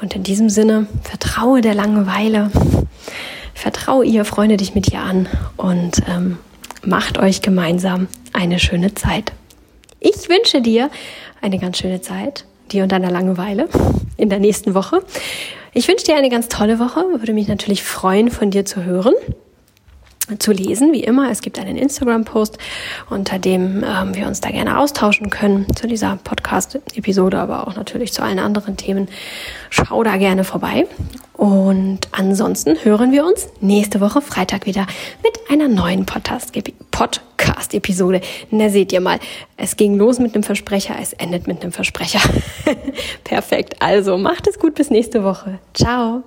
Und 0.00 0.16
in 0.16 0.22
diesem 0.22 0.48
Sinne, 0.48 0.86
vertraue 1.02 1.60
der 1.60 1.74
Langeweile, 1.74 2.50
vertraue 3.54 4.04
ihr, 4.04 4.24
freunde 4.24 4.56
dich 4.56 4.74
mit 4.74 4.90
ihr 4.90 5.00
an 5.00 5.28
und 5.58 6.02
ähm, 6.08 6.38
macht 6.82 7.18
euch 7.18 7.42
gemeinsam 7.42 8.08
eine 8.32 8.58
schöne 8.58 8.94
Zeit. 8.94 9.32
Ich 9.98 10.28
wünsche 10.28 10.62
dir 10.62 10.90
eine 11.40 11.58
ganz 11.58 11.78
schöne 11.78 12.00
Zeit, 12.00 12.44
dir 12.72 12.82
und 12.82 12.92
deiner 12.92 13.10
Langeweile 13.10 13.68
in 14.16 14.28
der 14.28 14.38
nächsten 14.38 14.74
Woche. 14.74 15.02
Ich 15.72 15.86
wünsche 15.88 16.06
dir 16.06 16.16
eine 16.16 16.30
ganz 16.30 16.48
tolle 16.48 16.78
Woche, 16.78 17.00
würde 17.18 17.32
mich 17.32 17.48
natürlich 17.48 17.82
freuen, 17.82 18.30
von 18.30 18.50
dir 18.50 18.64
zu 18.64 18.84
hören 18.84 19.14
zu 20.38 20.52
lesen, 20.52 20.92
wie 20.92 21.02
immer. 21.02 21.30
Es 21.30 21.42
gibt 21.42 21.58
einen 21.58 21.76
Instagram-Post, 21.76 22.58
unter 23.08 23.38
dem 23.38 23.84
ähm, 23.84 24.14
wir 24.14 24.26
uns 24.26 24.40
da 24.40 24.50
gerne 24.50 24.78
austauschen 24.78 25.30
können 25.30 25.66
zu 25.74 25.86
dieser 25.86 26.16
Podcast-Episode, 26.22 27.38
aber 27.38 27.66
auch 27.66 27.76
natürlich 27.76 28.12
zu 28.12 28.22
allen 28.22 28.38
anderen 28.38 28.76
Themen. 28.76 29.08
Schau 29.70 30.04
da 30.04 30.16
gerne 30.16 30.44
vorbei. 30.44 30.86
Und 31.40 32.00
ansonsten 32.12 32.84
hören 32.84 33.10
wir 33.12 33.24
uns 33.24 33.48
nächste 33.62 34.02
Woche 34.02 34.20
Freitag 34.20 34.66
wieder 34.66 34.86
mit 35.22 35.32
einer 35.48 35.68
neuen 35.68 36.04
Podcast-Episode. 36.04 38.20
Na, 38.50 38.68
seht 38.68 38.92
ihr 38.92 39.00
mal, 39.00 39.18
es 39.56 39.78
ging 39.78 39.96
los 39.96 40.18
mit 40.18 40.34
einem 40.34 40.42
Versprecher, 40.42 40.96
es 41.00 41.14
endet 41.14 41.46
mit 41.46 41.62
einem 41.62 41.72
Versprecher. 41.72 42.20
Perfekt. 43.24 43.80
Also 43.80 44.18
macht 44.18 44.48
es 44.48 44.58
gut 44.58 44.74
bis 44.74 44.90
nächste 44.90 45.24
Woche. 45.24 45.60
Ciao. 45.72 46.24